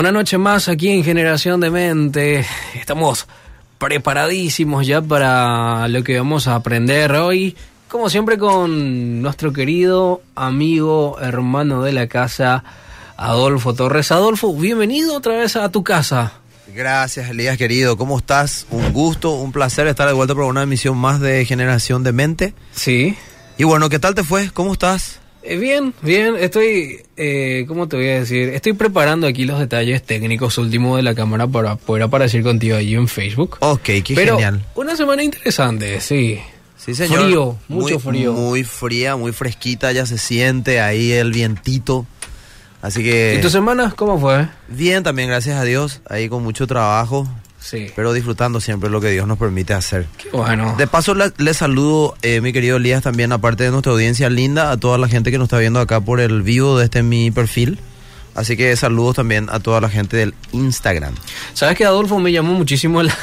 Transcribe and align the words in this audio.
Una 0.00 0.12
noche 0.12 0.38
más 0.38 0.68
aquí 0.68 0.90
en 0.90 1.02
Generación 1.02 1.58
de 1.58 1.72
Mente. 1.72 2.46
Estamos 2.72 3.26
preparadísimos 3.78 4.86
ya 4.86 5.02
para 5.02 5.88
lo 5.88 6.04
que 6.04 6.16
vamos 6.16 6.46
a 6.46 6.54
aprender 6.54 7.10
hoy. 7.14 7.56
Como 7.88 8.08
siempre 8.08 8.38
con 8.38 9.20
nuestro 9.20 9.52
querido 9.52 10.22
amigo, 10.36 11.18
hermano 11.20 11.82
de 11.82 11.90
la 11.90 12.06
casa, 12.06 12.62
Adolfo 13.16 13.74
Torres. 13.74 14.12
Adolfo, 14.12 14.54
bienvenido 14.54 15.16
otra 15.16 15.34
vez 15.34 15.56
a 15.56 15.68
tu 15.68 15.82
casa. 15.82 16.34
Gracias, 16.72 17.30
Elías, 17.30 17.58
querido. 17.58 17.96
¿Cómo 17.96 18.18
estás? 18.18 18.68
Un 18.70 18.92
gusto, 18.92 19.32
un 19.32 19.50
placer 19.50 19.88
estar 19.88 20.06
de 20.06 20.14
vuelta 20.14 20.32
para 20.32 20.46
una 20.46 20.62
emisión 20.62 20.96
más 20.96 21.18
de 21.18 21.44
Generación 21.44 22.04
de 22.04 22.12
Mente. 22.12 22.54
Sí. 22.70 23.16
Y 23.56 23.64
bueno, 23.64 23.88
¿qué 23.88 23.98
tal 23.98 24.14
te 24.14 24.22
fue? 24.22 24.48
¿Cómo 24.50 24.74
estás? 24.74 25.17
Eh, 25.42 25.56
bien, 25.56 25.94
bien, 26.02 26.34
estoy, 26.36 27.00
eh, 27.16 27.64
¿cómo 27.68 27.88
te 27.88 27.96
voy 27.96 28.08
a 28.08 28.20
decir? 28.20 28.48
Estoy 28.50 28.72
preparando 28.74 29.26
aquí 29.26 29.44
los 29.44 29.58
detalles 29.58 30.02
técnicos 30.02 30.58
últimos 30.58 30.96
de 30.96 31.02
la 31.02 31.14
cámara 31.14 31.46
para 31.46 31.76
poder 31.76 32.02
aparecer 32.02 32.42
contigo 32.42 32.76
allí 32.76 32.94
en 32.94 33.08
Facebook. 33.08 33.56
Ok, 33.60 33.82
qué 33.82 34.12
Pero 34.14 34.34
genial. 34.34 34.64
una 34.74 34.96
semana 34.96 35.22
interesante, 35.22 36.00
sí. 36.00 36.38
Sí, 36.76 36.94
señor. 36.94 37.24
Frío, 37.24 37.56
mucho 37.68 37.98
Muy- 38.00 38.12
frío. 38.14 38.32
Muy 38.32 38.64
fría, 38.64 39.16
muy 39.16 39.32
fresquita, 39.32 39.92
ya 39.92 40.06
se 40.06 40.18
siente 40.18 40.80
ahí 40.80 41.12
el 41.12 41.32
vientito. 41.32 42.06
Así 42.82 43.02
que... 43.02 43.34
¿Y 43.38 43.40
tu 43.42 43.50
semana 43.50 43.92
cómo 43.96 44.20
fue? 44.20 44.48
Bien 44.68 45.02
también, 45.02 45.28
gracias 45.28 45.58
a 45.60 45.64
Dios. 45.64 46.00
Ahí 46.08 46.28
con 46.28 46.42
mucho 46.44 46.66
trabajo, 46.66 47.28
Sí. 47.60 47.88
pero 47.96 48.12
disfrutando 48.12 48.60
siempre 48.60 48.88
lo 48.88 49.00
que 49.00 49.10
Dios 49.10 49.26
nos 49.26 49.36
permite 49.38 49.74
hacer. 49.74 50.06
Qué 50.16 50.30
bueno. 50.30 50.74
De 50.78 50.86
paso, 50.86 51.14
le, 51.14 51.32
le 51.38 51.52
saludo, 51.54 52.14
eh, 52.22 52.40
mi 52.40 52.52
querido 52.52 52.76
Elías, 52.76 53.02
también, 53.02 53.32
aparte 53.32 53.64
de 53.64 53.70
nuestra 53.70 53.92
audiencia 53.92 54.30
linda, 54.30 54.70
a 54.70 54.76
toda 54.76 54.96
la 54.98 55.08
gente 55.08 55.30
que 55.30 55.38
nos 55.38 55.46
está 55.46 55.58
viendo 55.58 55.80
acá 55.80 56.00
por 56.00 56.20
el 56.20 56.42
vivo 56.42 56.78
de 56.78 56.84
este 56.84 57.02
mi 57.02 57.30
perfil. 57.30 57.78
Así 58.34 58.56
que 58.56 58.74
saludos 58.76 59.16
también 59.16 59.48
a 59.50 59.58
toda 59.58 59.80
la 59.80 59.88
gente 59.88 60.16
del 60.16 60.34
Instagram. 60.52 61.12
¿Sabes 61.54 61.76
que 61.76 61.84
Adolfo 61.84 62.20
me 62.20 62.30
llamó 62.30 62.54
muchísimo 62.54 63.02
la, 63.02 63.14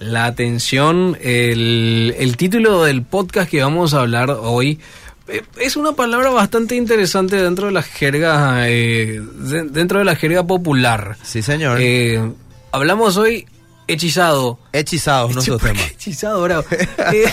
la 0.00 0.24
atención 0.24 1.16
el, 1.22 2.14
el 2.18 2.36
título 2.36 2.82
del 2.82 3.02
podcast 3.02 3.48
que 3.48 3.62
vamos 3.62 3.94
a 3.94 4.00
hablar 4.00 4.30
hoy? 4.30 4.80
Eh, 5.28 5.42
Es 5.60 5.76
una 5.76 5.92
palabra 5.92 6.30
bastante 6.30 6.74
interesante 6.74 7.36
dentro 7.40 7.66
de 7.66 7.72
la 7.72 7.82
jerga, 7.82 8.68
eh, 8.68 9.20
de- 9.38 9.64
dentro 9.64 10.00
de 10.00 10.04
la 10.04 10.16
jerga 10.16 10.44
popular. 10.44 11.16
Sí, 11.22 11.42
señor. 11.42 11.78
Eh, 11.80 12.20
hablamos 12.72 13.16
hoy 13.16 13.46
hechizado. 13.88 14.58
Hechizados, 14.72 15.32
nuestro 15.34 15.58
¿Por 15.58 15.68
qué 15.68 15.74
tema. 15.74 15.86
Hechizado, 15.92 16.42
bravo. 16.42 16.64
Eh, 17.12 17.24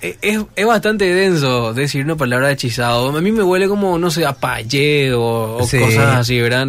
eh, 0.00 0.16
es, 0.22 0.40
es 0.54 0.66
bastante 0.66 1.04
denso 1.12 1.74
decir 1.74 2.04
una 2.04 2.14
palabra 2.16 2.50
hechizado. 2.52 3.16
A 3.16 3.20
mí 3.20 3.32
me 3.32 3.42
huele 3.42 3.66
como, 3.68 3.98
no 3.98 4.10
sé, 4.12 4.24
a 4.24 4.32
payé 4.32 5.12
o, 5.12 5.56
o 5.56 5.66
Sí. 5.66 5.78
cosas 5.78 6.16
así, 6.18 6.40
¿verdad? 6.40 6.68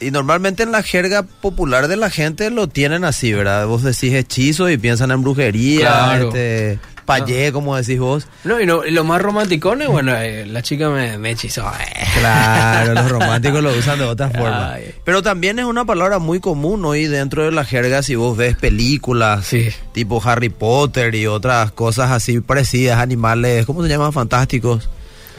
Y 0.00 0.10
normalmente 0.10 0.62
en 0.62 0.72
la 0.72 0.82
jerga 0.82 1.22
popular 1.24 1.88
de 1.88 1.96
la 1.96 2.08
gente 2.08 2.48
lo 2.50 2.68
tienen 2.68 3.04
así, 3.04 3.34
¿verdad? 3.34 3.66
Vos 3.66 3.82
decís 3.82 4.14
hechizo 4.14 4.70
y 4.70 4.78
piensan 4.78 5.10
en 5.10 5.20
brujería, 5.22 5.80
Claro. 5.88 6.28
este, 6.28 6.78
payé, 7.18 7.52
como 7.52 7.76
decís 7.76 7.98
vos. 7.98 8.26
No, 8.44 8.60
y 8.60 8.66
lo, 8.66 8.86
y 8.86 8.90
lo 8.90 9.04
más 9.04 9.20
romántico, 9.20 9.74
¿no? 9.76 9.90
bueno, 9.90 10.14
eh, 10.16 10.46
la 10.46 10.62
chica 10.62 10.88
me, 10.90 11.18
me 11.18 11.30
hechizó. 11.30 11.62
eh. 11.70 12.06
Claro, 12.18 12.94
los 12.94 13.10
románticos 13.10 13.62
lo 13.62 13.72
usan 13.76 13.98
de 13.98 14.04
otra 14.04 14.28
forma. 14.30 14.72
Ay. 14.74 14.94
Pero 15.04 15.22
también 15.22 15.58
es 15.58 15.64
una 15.64 15.84
palabra 15.84 16.18
muy 16.18 16.40
común 16.40 16.84
hoy 16.84 17.06
dentro 17.06 17.44
de 17.44 17.52
la 17.52 17.64
jerga 17.64 18.02
si 18.02 18.14
vos 18.14 18.36
ves 18.36 18.56
películas 18.56 19.46
Sí. 19.46 19.68
tipo 19.92 20.22
Harry 20.24 20.48
Potter 20.48 21.14
y 21.14 21.26
otras 21.26 21.72
cosas 21.72 22.10
así 22.10 22.40
parecidas, 22.40 22.98
animales, 22.98 23.66
¿cómo 23.66 23.82
se 23.82 23.88
llaman? 23.88 24.12
Fantásticos. 24.12 24.88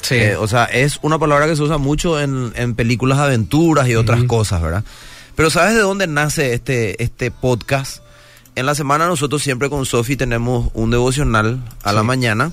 Sí. 0.01 0.15
Eh, 0.15 0.35
o 0.35 0.47
sea, 0.47 0.65
es 0.65 0.97
una 1.03 1.19
palabra 1.19 1.45
que 1.47 1.55
se 1.55 1.61
usa 1.61 1.77
mucho 1.77 2.19
en, 2.19 2.51
en 2.55 2.73
películas 2.75 3.19
de 3.19 3.25
aventuras 3.25 3.87
y 3.87 3.95
otras 3.95 4.23
cosas, 4.23 4.61
¿verdad? 4.61 4.83
Pero 5.35 5.49
¿sabes 5.49 5.75
de 5.75 5.81
dónde 5.81 6.07
nace 6.07 6.53
este, 6.53 7.01
este 7.03 7.31
podcast? 7.31 8.01
En 8.55 8.65
la 8.65 8.75
semana 8.75 9.07
nosotros 9.07 9.41
siempre 9.41 9.69
con 9.69 9.85
Sofi 9.85 10.15
tenemos 10.17 10.69
un 10.73 10.91
devocional 10.91 11.63
a 11.83 11.93
la 11.93 12.03
mañana 12.03 12.51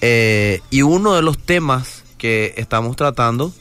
eh, 0.00 0.60
y 0.70 0.82
uno 0.82 1.14
de 1.14 1.22
los 1.22 1.38
temas 1.38 2.02
que 2.18 2.54
estamos 2.56 2.96
tratando 2.96 3.52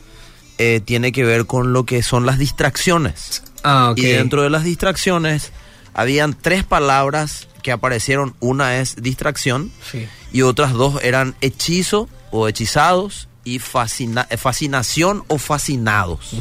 eh, 0.57 0.81
tiene 0.83 1.11
que 1.11 1.23
ver 1.25 1.45
con 1.45 1.73
lo 1.73 1.85
que 1.85 2.03
son 2.03 2.25
las 2.25 2.37
distracciones. 2.37 3.43
ah. 3.63 3.93
Y 3.97 4.03
dentro 4.03 4.43
de 4.43 4.49
las 4.49 4.63
distracciones 4.63 5.51
habían 5.93 6.33
tres 6.33 6.63
palabras 6.63 7.47
que 7.63 7.71
aparecieron. 7.71 8.33
Una 8.39 8.79
es 8.79 8.95
distracción 9.01 9.71
Sí. 9.91 10.07
y 10.31 10.41
otras 10.43 10.73
dos 10.73 11.03
eran 11.03 11.35
hechizo 11.41 12.07
o 12.31 12.47
hechizados 12.47 13.27
y 13.43 13.59
fascina- 13.59 14.25
eh, 14.29 14.37
fascinación 14.37 15.23
o 15.27 15.37
fascinados. 15.37 16.31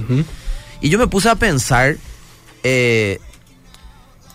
Y 0.81 0.89
yo 0.89 0.99
me 0.99 1.09
puse 1.09 1.29
a 1.31 1.35
pensar 1.35 1.97
eh, 2.63 3.19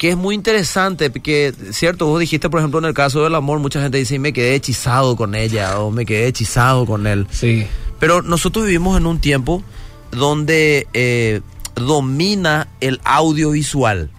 que 0.06 0.12
es 0.12 0.18
muy 0.18 0.36
interesante, 0.36 1.10
porque, 1.10 1.52
cierto, 1.72 2.06
vos 2.06 2.20
dijiste, 2.20 2.48
por 2.48 2.60
ejemplo, 2.60 2.78
en 2.78 2.86
el 2.86 2.94
caso 2.94 3.24
del 3.24 3.34
amor, 3.34 3.58
mucha 3.58 3.82
gente 3.82 3.98
dice, 3.98 4.20
me 4.20 4.34
quedé 4.34 4.54
hechizado 4.54 5.16
con 5.16 5.34
ella 5.34 5.80
o 5.80 5.90
me 5.90 6.06
quedé 6.06 6.28
hechizado 6.28 6.86
con 6.86 7.08
él. 7.08 7.26
Sí. 7.32 7.66
Pero 8.00 8.22
nosotros 8.22 8.68
vivimos 8.68 9.00
en 9.00 9.08
un 9.08 9.20
tiempo 9.20 9.64
donde 10.12 10.86
eh, 10.94 11.42
domina 11.74 12.68
el 12.82 13.02
audiovisual. 13.04 14.12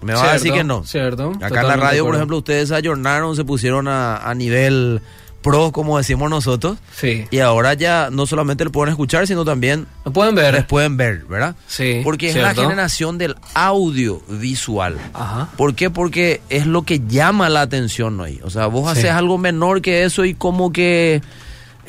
Me 0.00 0.14
va 0.14 0.30
a 0.30 0.32
decir 0.34 0.52
que 0.52 0.62
no. 0.62 0.84
Cierto. 0.84 1.32
Acá 1.42 1.62
en 1.62 1.66
la 1.66 1.76
radio, 1.76 2.04
por 2.04 2.14
ejemplo, 2.14 2.36
ustedes 2.36 2.70
ayornaron, 2.70 3.34
se 3.34 3.42
pusieron 3.42 3.88
a, 3.88 4.18
a 4.18 4.32
nivel 4.32 5.00
pro, 5.42 5.70
como 5.72 5.96
decimos 5.98 6.28
nosotros. 6.30 6.78
Sí. 6.96 7.24
Y 7.30 7.38
ahora 7.38 7.74
ya 7.74 8.08
no 8.10 8.26
solamente 8.26 8.64
lo 8.64 8.72
pueden 8.72 8.90
escuchar, 8.90 9.26
sino 9.26 9.44
también 9.44 9.86
¿Lo 10.04 10.12
pueden 10.12 10.34
ver? 10.34 10.54
les 10.54 10.64
pueden 10.64 10.96
ver, 10.96 11.24
¿verdad? 11.26 11.54
Sí. 11.68 12.00
Porque 12.02 12.30
es 12.30 12.36
la 12.36 12.54
generación 12.54 13.16
del 13.18 13.36
audiovisual. 13.54 14.96
Ajá. 15.14 15.48
¿Por 15.56 15.74
qué? 15.74 15.90
Porque 15.90 16.40
es 16.48 16.66
lo 16.66 16.82
que 16.82 17.00
llama 17.06 17.48
la 17.48 17.60
atención 17.62 18.18
hoy. 18.20 18.40
O 18.44 18.50
sea, 18.50 18.66
vos 18.66 18.90
Sí. 18.92 18.98
haces 18.98 19.10
algo 19.12 19.38
menor 19.38 19.82
que 19.82 20.04
eso 20.04 20.24
y 20.24 20.34
como 20.34 20.72
que 20.72 21.22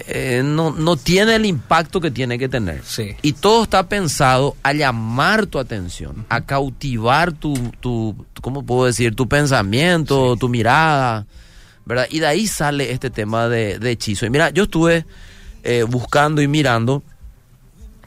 eh, 0.08 0.44
no, 0.46 0.72
no 0.72 0.96
tiene 0.96 1.36
el 1.36 1.46
impacto 1.48 2.00
que 2.00 2.12
tiene 2.12 2.38
que 2.38 2.48
tener. 2.48 2.84
Sí. 2.86 3.16
Y 3.24 3.34
todo 3.34 3.64
está 3.64 3.88
pensado 3.90 4.56
a 4.62 4.74
llamar 4.74 5.48
tu 5.48 5.58
atención, 5.58 6.26
a 6.30 6.42
cautivar 6.42 7.32
tu, 7.34 7.56
tu, 7.80 8.16
¿cómo 8.42 8.64
puedo 8.64 8.86
decir? 8.86 9.16
Tu 9.16 9.28
pensamiento, 9.28 10.36
tu 10.38 10.50
mirada, 10.50 11.26
¿verdad? 11.88 12.08
Y 12.10 12.20
de 12.20 12.28
ahí 12.28 12.48
sale 12.48 12.92
este 12.92 13.10
tema 13.10 13.48
de, 13.48 13.80
de 13.80 13.92
hechizo. 13.92 14.26
Y 14.26 14.30
mira, 14.30 14.50
yo 14.50 14.64
estuve 14.64 15.06
eh, 15.64 15.84
buscando 15.84 16.42
y 16.42 16.48
mirando 16.48 17.02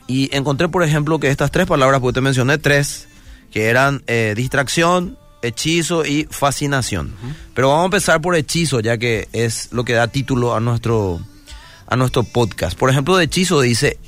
y 0.07 0.35
encontré, 0.37 0.69
por 0.69 0.83
ejemplo, 0.83 1.19
que 1.19 1.29
estas 1.29 1.51
tres 1.51 1.67
palabras, 1.67 2.01
porque 2.01 2.15
te 2.15 2.21
mencioné 2.21 2.59
tres, 2.59 3.09
que 3.51 3.67
eran 3.67 4.03
eh, 4.07 4.35
distracción, 4.37 5.17
hechizo 5.41 6.05
y 6.05 6.27
fascinación. 6.31 7.15
Pero 7.55 7.69
vamos 7.69 7.83
a 7.83 7.87
empezar 7.87 8.21
por 8.21 8.35
hechizo, 8.35 8.81
ya 8.81 8.99
que 8.99 9.29
es 9.33 9.69
lo 9.73 9.85
que 9.85 9.93
da 9.93 10.09
título 10.09 10.55
a 10.55 10.61
nuestro, 10.61 11.21
a 11.87 11.97
nuestro 11.97 12.25
podcast. 12.25 12.77
Por 12.77 12.91
ejemplo, 12.91 13.17
de 13.17 13.25
hechizo 13.25 13.61
dice, 13.61 13.99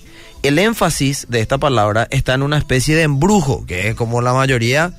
el 0.42 0.58
énfasis 0.58 1.26
de 1.28 1.40
esta 1.40 1.58
palabra 1.58 2.08
está 2.10 2.34
en 2.34 2.42
una 2.42 2.58
especie 2.58 2.96
de 2.96 3.02
embrujo, 3.02 3.64
que 3.64 3.88
es 3.88 3.94
como 3.94 4.20
la 4.20 4.34
mayoría 4.34 4.92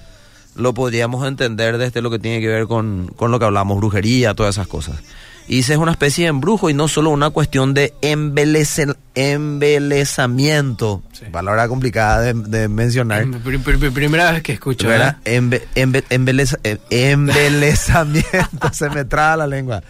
lo 0.56 0.74
podríamos 0.74 1.28
entender 1.28 1.78
desde 1.78 2.02
lo 2.02 2.10
que 2.12 2.20
tiene 2.20 2.40
que 2.42 2.48
ver 2.48 2.68
con, 2.68 3.08
con 3.16 3.32
lo 3.32 3.40
que 3.40 3.46
hablamos, 3.46 3.78
brujería, 3.78 4.34
todas 4.34 4.56
esas 4.56 4.68
cosas. 4.68 4.98
Y 5.46 5.58
dice, 5.58 5.74
es 5.74 5.80
una 5.80 5.92
especie 5.92 6.24
de 6.24 6.30
embrujo 6.30 6.70
y 6.70 6.74
no 6.74 6.88
solo 6.88 7.10
una 7.10 7.30
cuestión 7.30 7.74
de 7.74 7.94
embelece- 8.02 8.96
embelezamiento, 9.14 11.04
Sí. 11.12 11.26
palabra 11.32 11.68
complicada 11.68 12.22
de, 12.22 12.34
de 12.34 12.68
mencionar. 12.70 13.26
Pr- 13.26 13.62
pr- 13.64 13.92
primera 13.92 14.32
vez 14.32 14.42
que 14.42 14.54
escucho. 14.54 14.88
¿verdad? 14.88 15.18
¿eh? 15.26 15.40
Embe- 15.42 15.64
embe- 15.76 16.04
embeleza- 16.10 16.60
eh, 16.64 16.78
embelezamiento, 16.90 18.70
se 18.74 18.90
me 18.90 19.06
traba 19.06 19.38
la 19.38 19.48
lengua. 19.48 19.84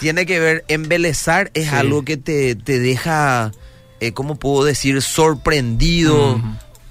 Tiene 0.00 0.26
que 0.26 0.38
ver, 0.38 0.64
embelezar 0.68 1.50
es 1.54 1.68
Sí. 1.70 1.74
algo 1.74 2.04
que 2.04 2.16
te, 2.18 2.54
te 2.54 2.78
deja, 2.78 3.52
eh, 4.00 4.12
¿cómo 4.12 4.34
puedo 4.36 4.64
decir? 4.66 5.00
Sorprendido. 5.00 6.40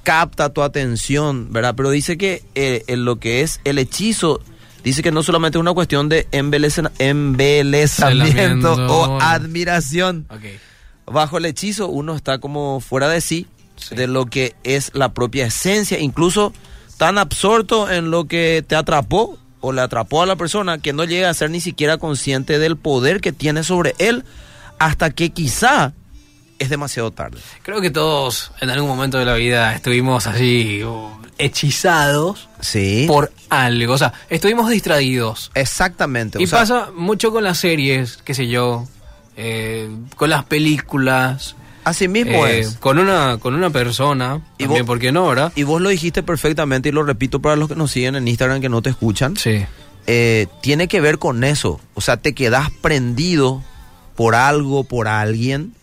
Capta 0.03 0.51
tu 0.53 0.61
atención, 0.61 1.51
¿verdad? 1.51 1.73
Pero 1.75 1.89
dice 1.89 2.17
que 2.17 2.43
eh, 2.55 2.83
en 2.87 3.05
lo 3.05 3.19
que 3.19 3.41
es 3.41 3.59
el 3.63 3.79
hechizo, 3.79 4.41
dice 4.83 5.01
que 5.01 5.11
no 5.11 5.23
solamente 5.23 5.57
es 5.57 5.61
una 5.61 5.73
cuestión 5.73 6.09
de 6.09 6.27
embeleza- 6.31 6.91
embelezamiento 6.99 8.73
o 8.73 9.21
admiración 9.21 10.27
bajo 11.05 11.37
el 11.37 11.45
hechizo 11.45 11.87
uno 11.89 12.15
está 12.15 12.37
como 12.39 12.79
fuera 12.79 13.07
de 13.09 13.21
sí, 13.21 13.47
Sí. 13.75 13.95
de 13.95 14.05
lo 14.07 14.27
que 14.27 14.55
es 14.63 14.91
la 14.93 15.13
propia 15.13 15.47
esencia, 15.47 15.99
incluso 15.99 16.53
tan 16.97 17.17
absorto 17.17 17.89
en 17.91 18.11
lo 18.11 18.25
que 18.25 18.63
te 18.65 18.75
atrapó 18.75 19.37
o 19.61 19.71
le 19.73 19.81
atrapó 19.81 20.21
a 20.21 20.25
la 20.27 20.35
persona 20.35 20.77
que 20.77 20.93
no 20.93 21.03
llega 21.05 21.29
a 21.29 21.33
ser 21.33 21.49
ni 21.49 21.59
siquiera 21.59 21.97
consciente 21.97 22.59
del 22.59 22.77
poder 22.77 23.19
que 23.19 23.31
tiene 23.31 23.63
sobre 23.63 23.95
él 23.97 24.23
hasta 24.77 25.09
que 25.09 25.31
quizá 25.31 25.93
es 26.63 26.69
demasiado 26.69 27.11
tarde. 27.11 27.37
Creo 27.61 27.79
que 27.81 27.91
todos 27.91 28.51
en 28.61 28.69
algún 28.69 28.89
momento 28.89 29.17
de 29.19 29.25
la 29.25 29.35
vida 29.35 29.75
estuvimos 29.75 30.25
así 30.27 30.81
hechizados 31.37 32.49
Sí. 32.61 33.05
por 33.07 33.31
algo. 33.49 33.93
O 33.93 33.97
sea, 33.97 34.13
estuvimos 34.29 34.69
distraídos. 34.69 35.51
Exactamente. 35.55 36.39
Y 36.41 36.45
o 36.45 36.47
sea, 36.47 36.59
pasa 36.59 36.89
mucho 36.95 37.31
con 37.31 37.43
las 37.43 37.59
series, 37.59 38.17
qué 38.23 38.33
sé 38.33 38.47
yo, 38.47 38.87
eh, 39.37 39.89
con 40.15 40.29
las 40.29 40.45
películas. 40.45 41.55
Así 41.83 42.07
mismo 42.07 42.47
eh, 42.47 42.59
es. 42.61 42.75
Con 42.77 42.97
una, 42.97 43.37
con 43.39 43.53
una 43.55 43.69
persona, 43.69 44.41
Y 44.57 44.63
también, 44.63 44.83
vos- 44.85 44.87
¿por 44.87 44.99
qué 44.99 45.11
no, 45.11 45.27
verdad? 45.27 45.51
Y 45.55 45.63
vos 45.63 45.81
lo 45.81 45.89
dijiste 45.89 46.23
perfectamente 46.23 46.89
y 46.89 46.91
lo 46.93 47.03
repito 47.03 47.41
para 47.41 47.55
los 47.57 47.67
que 47.67 47.75
nos 47.75 47.91
siguen 47.91 48.15
en 48.15 48.27
Instagram 48.27 48.61
que 48.61 48.69
no 48.69 48.81
te 48.81 48.89
escuchan. 48.89 49.35
Sí. 49.37 49.65
eh, 50.05 50.47
tiene 50.61 50.89
que 50.89 50.99
ver 50.99 51.17
con 51.17 51.43
eso. 51.45 51.79
O 51.93 52.01
sea, 52.01 52.17
te 52.17 52.33
quedas 52.33 52.69
prendido 52.81 53.63
por 54.15 54.35
algo, 54.35 54.83
por 54.83 55.07
alguien, 55.07 55.73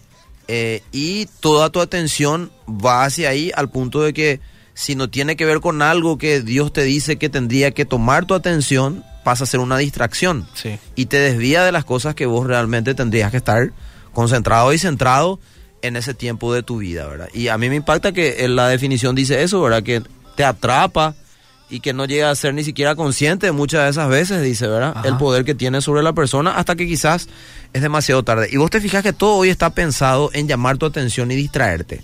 eh, 0.53 0.83
y 0.91 1.27
toda 1.39 1.71
tu 1.71 1.81
atención 1.81 2.51
va 2.69 3.05
hacia 3.05 3.29
ahí 3.29 3.53
al 3.55 3.71
punto 3.71 4.03
de 4.03 4.13
que 4.13 4.41
si 4.75 4.97
no 4.97 5.09
tiene 5.09 5.37
que 5.37 5.45
ver 5.45 5.61
con 5.61 5.81
algo 5.81 6.19
que 6.19 6.41
Dios 6.41 6.73
te 6.73 6.83
dice 6.83 7.17
que 7.19 7.29
tendría 7.29 7.71
que 7.71 7.85
tomar 7.85 8.25
tu 8.27 8.35
atención, 8.35 9.05
pasa 9.23 9.45
a 9.45 9.47
ser 9.47 9.61
una 9.61 9.79
distracción 9.79 10.49
Sí. 10.55 10.79
y 10.97 11.07
te 11.07 11.19
desvía 11.19 11.63
de 11.63 11.71
las 11.71 11.85
cosas 11.85 12.15
que 12.17 12.27
vos 12.27 12.47
realmente 12.47 12.95
tendrías 12.95 13.31
que 13.31 13.37
estar 13.37 13.73
concentrado 14.13 14.73
y 14.73 14.79
centrado 14.79 15.39
en 15.83 15.95
ese 15.97 16.15
tiempo 16.15 16.53
de 16.53 16.63
tu 16.65 16.79
vida, 16.79 17.07
¿verdad? 17.07 17.29
Y 17.33 17.49
a 17.49 17.57
mí 17.57 17.69
me 17.69 17.77
impacta 17.77 18.13
que 18.13 18.49
la 18.49 18.69
definición 18.69 19.15
dice 19.15 19.43
eso, 19.43 19.61
¿verdad? 19.63 19.83
Que 19.85 20.03
te 20.35 20.45
atrapa 20.45 21.15
y 21.71 21.81
que 21.81 21.93
no 21.93 22.05
llega 22.05 22.31
a 22.31 22.35
ser 22.35 22.53
ni 22.55 22.65
siquiera 22.65 22.95
consciente 22.95 23.53
muchas 23.53 23.85
de 23.85 23.91
esas 23.91 24.09
veces, 24.09 24.43
dice, 24.43 24.67
¿verdad? 24.67 24.93
Ajá. 24.97 25.09
El 25.09 25.17
poder 25.17 25.45
que 25.45 25.55
tiene 25.55 25.81
sobre 25.81 26.03
la 26.03 26.13
persona 26.13 26.53
hasta 26.57 26.75
que 26.77 26.87
quizás 26.87 27.29
es 27.73 27.83
demasiado 27.83 28.23
tarde. 28.25 28.49
Y 28.51 28.57
vos 28.57 28.71
te 28.71 28.81
fijas 28.81 29.03
que 29.03 29.13
todo 29.13 29.35
hoy 29.37 29.49
está 29.51 29.71
pensado 29.71 30.31
en 30.33 30.49
llamar 30.49 30.79
tu 30.79 30.87
atención 30.87 31.31
y 31.31 31.37
distraerte. 31.37 32.03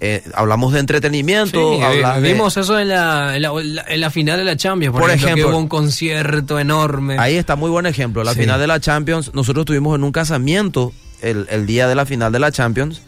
Eh, 0.00 0.22
hablamos 0.34 0.72
de 0.72 0.80
entretenimiento, 0.80 1.76
Sí, 1.76 1.82
hablas 1.82 2.20
de- 2.20 2.32
vimos 2.32 2.56
eso 2.56 2.78
en 2.78 2.88
la, 2.88 3.36
en, 3.36 3.42
la, 3.42 3.50
en 3.88 4.00
la 4.00 4.10
final 4.10 4.36
de 4.38 4.44
la 4.44 4.56
Champions, 4.56 4.92
por, 4.92 5.00
Por 5.02 5.10
ejemplo, 5.10 5.28
ejemplo. 5.28 5.46
que 5.48 5.52
hubo 5.54 5.58
un 5.62 5.68
concierto 5.68 6.58
enorme. 6.58 7.16
Ahí 7.18 7.36
está 7.36 7.56
muy 7.56 7.70
buen 7.70 7.86
ejemplo. 7.86 8.22
La 8.24 8.34
Sí. 8.34 8.40
final 8.40 8.60
de 8.60 8.66
la 8.66 8.80
Champions, 8.80 9.30
nosotros 9.34 9.62
estuvimos 9.62 9.96
en 9.96 10.04
un 10.04 10.12
casamiento 10.12 10.92
el, 11.22 11.46
el 11.48 11.64
día 11.66 11.88
de 11.88 11.94
la 11.94 12.04
final 12.06 12.32
de 12.32 12.38
la 12.38 12.52
Champions. 12.52 13.00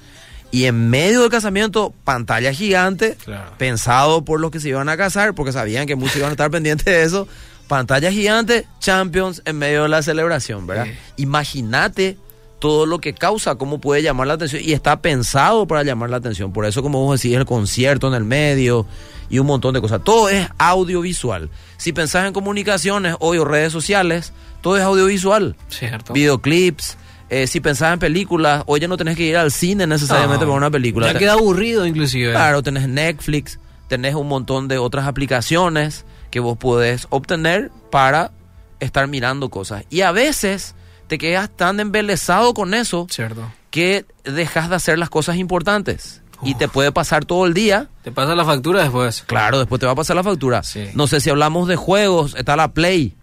Y 0.50 0.64
en 0.66 0.88
medio 0.90 1.20
del 1.22 1.30
casamiento, 1.30 1.92
pantalla 2.04 2.52
gigante, 2.52 3.16
Claro. 3.24 3.52
pensado 3.58 4.24
por 4.24 4.40
los 4.40 4.50
que 4.50 4.60
se 4.60 4.68
iban 4.68 4.88
a 4.88 4.96
casar, 4.96 5.34
porque 5.34 5.52
sabían 5.52 5.86
que 5.86 5.96
muchos 5.96 6.16
iban 6.16 6.28
a 6.28 6.32
estar 6.32 6.50
pendientes 6.50 6.86
de 6.86 7.02
eso. 7.02 7.28
Pantalla 7.68 8.12
gigante, 8.12 8.66
Champions 8.78 9.42
en 9.44 9.58
medio 9.58 9.82
de 9.82 9.88
la 9.88 10.02
celebración, 10.02 10.66
¿verdad? 10.66 10.84
Sí. 10.86 11.22
Imagínate 11.24 12.16
todo 12.60 12.86
lo 12.86 13.00
que 13.00 13.12
causa, 13.12 13.56
cómo 13.56 13.80
puede 13.80 14.02
llamar 14.02 14.28
la 14.28 14.34
atención. 14.34 14.62
Y 14.64 14.72
está 14.72 15.00
pensado 15.02 15.66
para 15.66 15.82
llamar 15.82 16.10
la 16.10 16.16
atención. 16.18 16.52
Por 16.52 16.64
eso, 16.64 16.82
como 16.82 17.04
vos 17.04 17.20
decís, 17.20 17.36
el 17.36 17.44
concierto 17.44 18.08
en 18.08 18.14
el 18.14 18.24
medio 18.24 18.86
y 19.28 19.40
un 19.40 19.46
montón 19.46 19.74
de 19.74 19.80
cosas. 19.80 20.00
Todo 20.04 20.28
es 20.28 20.48
audiovisual. 20.58 21.50
Si 21.76 21.92
pensás 21.92 22.26
en 22.26 22.32
comunicaciones 22.32 23.16
hoy 23.20 23.38
o 23.38 23.44
redes 23.44 23.72
sociales, 23.72 24.32
todo 24.62 24.76
es 24.76 24.82
audiovisual. 24.84 25.56
Cierto. 25.68 26.12
Videoclips. 26.12 26.96
Eh, 27.28 27.46
si 27.46 27.60
pensás 27.60 27.92
en 27.92 27.98
películas, 27.98 28.62
hoy 28.66 28.80
ya 28.80 28.88
no 28.88 28.96
tenés 28.96 29.16
que 29.16 29.24
ir 29.24 29.36
al 29.36 29.50
cine 29.50 29.86
necesariamente 29.86 30.44
No, 30.44 30.50
para 30.52 30.58
una 30.58 30.70
película. 30.70 31.12
Ya 31.12 31.18
queda 31.18 31.32
aburrido, 31.32 31.86
inclusive. 31.86 32.32
Claro, 32.32 32.62
tenés 32.62 32.88
Netflix, 32.88 33.58
tenés 33.88 34.14
un 34.14 34.28
montón 34.28 34.68
de 34.68 34.78
otras 34.78 35.06
aplicaciones 35.06 36.04
que 36.30 36.40
vos 36.40 36.56
podés 36.56 37.06
obtener 37.10 37.70
para 37.90 38.32
estar 38.80 39.06
mirando 39.08 39.48
cosas. 39.48 39.84
Y 39.90 40.02
a 40.02 40.12
veces 40.12 40.74
te 41.06 41.18
quedas 41.18 41.50
tan 41.50 41.80
embelesado 41.80 42.54
con 42.54 42.74
eso 42.74 43.06
Cierto. 43.10 43.50
que 43.70 44.04
dejas 44.24 44.68
de 44.70 44.76
hacer 44.76 44.98
las 44.98 45.10
cosas 45.10 45.36
importantes. 45.36 46.22
Y 46.42 46.54
te 46.54 46.68
puede 46.68 46.92
pasar 46.92 47.24
todo 47.24 47.46
el 47.46 47.54
día. 47.54 47.88
Te 48.04 48.12
pasa 48.12 48.34
la 48.34 48.44
factura 48.44 48.82
después. 48.82 49.24
Claro, 49.26 49.58
después 49.58 49.80
te 49.80 49.86
va 49.86 49.92
a 49.92 49.94
pasar 49.96 50.16
la 50.16 50.22
factura. 50.22 50.62
Sí. 50.62 50.84
No 50.94 51.06
sé 51.06 51.20
si 51.20 51.30
hablamos 51.30 51.66
de 51.66 51.76
juegos, 51.76 52.34
está 52.36 52.56
la 52.56 52.72
Play. 52.72 53.15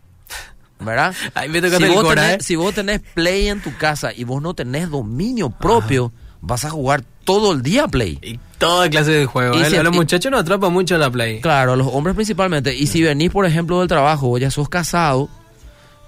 ¿Verdad? 0.80 1.14
Me 1.50 1.62
Si 1.62 1.86
vos, 1.88 2.04
cora, 2.04 2.22
tenés, 2.24 2.36
¿eh? 2.40 2.44
si 2.44 2.56
vos 2.56 2.74
tenés 2.74 3.02
Play 3.14 3.48
en 3.48 3.62
tu 3.62 3.76
casa 3.78 4.12
y 4.14 4.24
vos 4.26 4.42
no 4.42 4.54
tenés 4.54 4.90
dominio 4.90 5.50
propio, 5.50 6.12
vas 6.42 6.66
a 6.66 6.70
jugar 6.70 7.04
todo 7.24 7.54
el 7.54 7.62
día 7.62 7.88
Play. 7.88 8.20
Y 8.22 8.40
toda 8.58 8.90
clase 8.90 9.12
de 9.12 9.26
juegos. 9.26 9.58
Y 9.58 9.62
¿eh? 9.62 9.70
si- 9.70 9.76
a 9.78 9.84
los 9.84 9.94
y- 9.94 9.98
muchachos 9.98 10.30
nos 10.32 10.42
atrapa 10.42 10.70
mucho 10.70 10.98
la 10.98 11.10
Play. 11.10 11.40
Claro, 11.42 11.74
a 11.74 11.76
los 11.76 11.88
hombres 11.92 12.16
principalmente. 12.16 12.76
Y 12.76 12.88
si 12.88 13.02
venís, 13.02 13.32
por 13.32 13.46
ejemplo, 13.46 13.80
del 13.80 13.88
trabajo, 13.88 14.30
o 14.32 14.38
ya 14.38 14.52
sos 14.52 14.68
casado, 14.68 15.30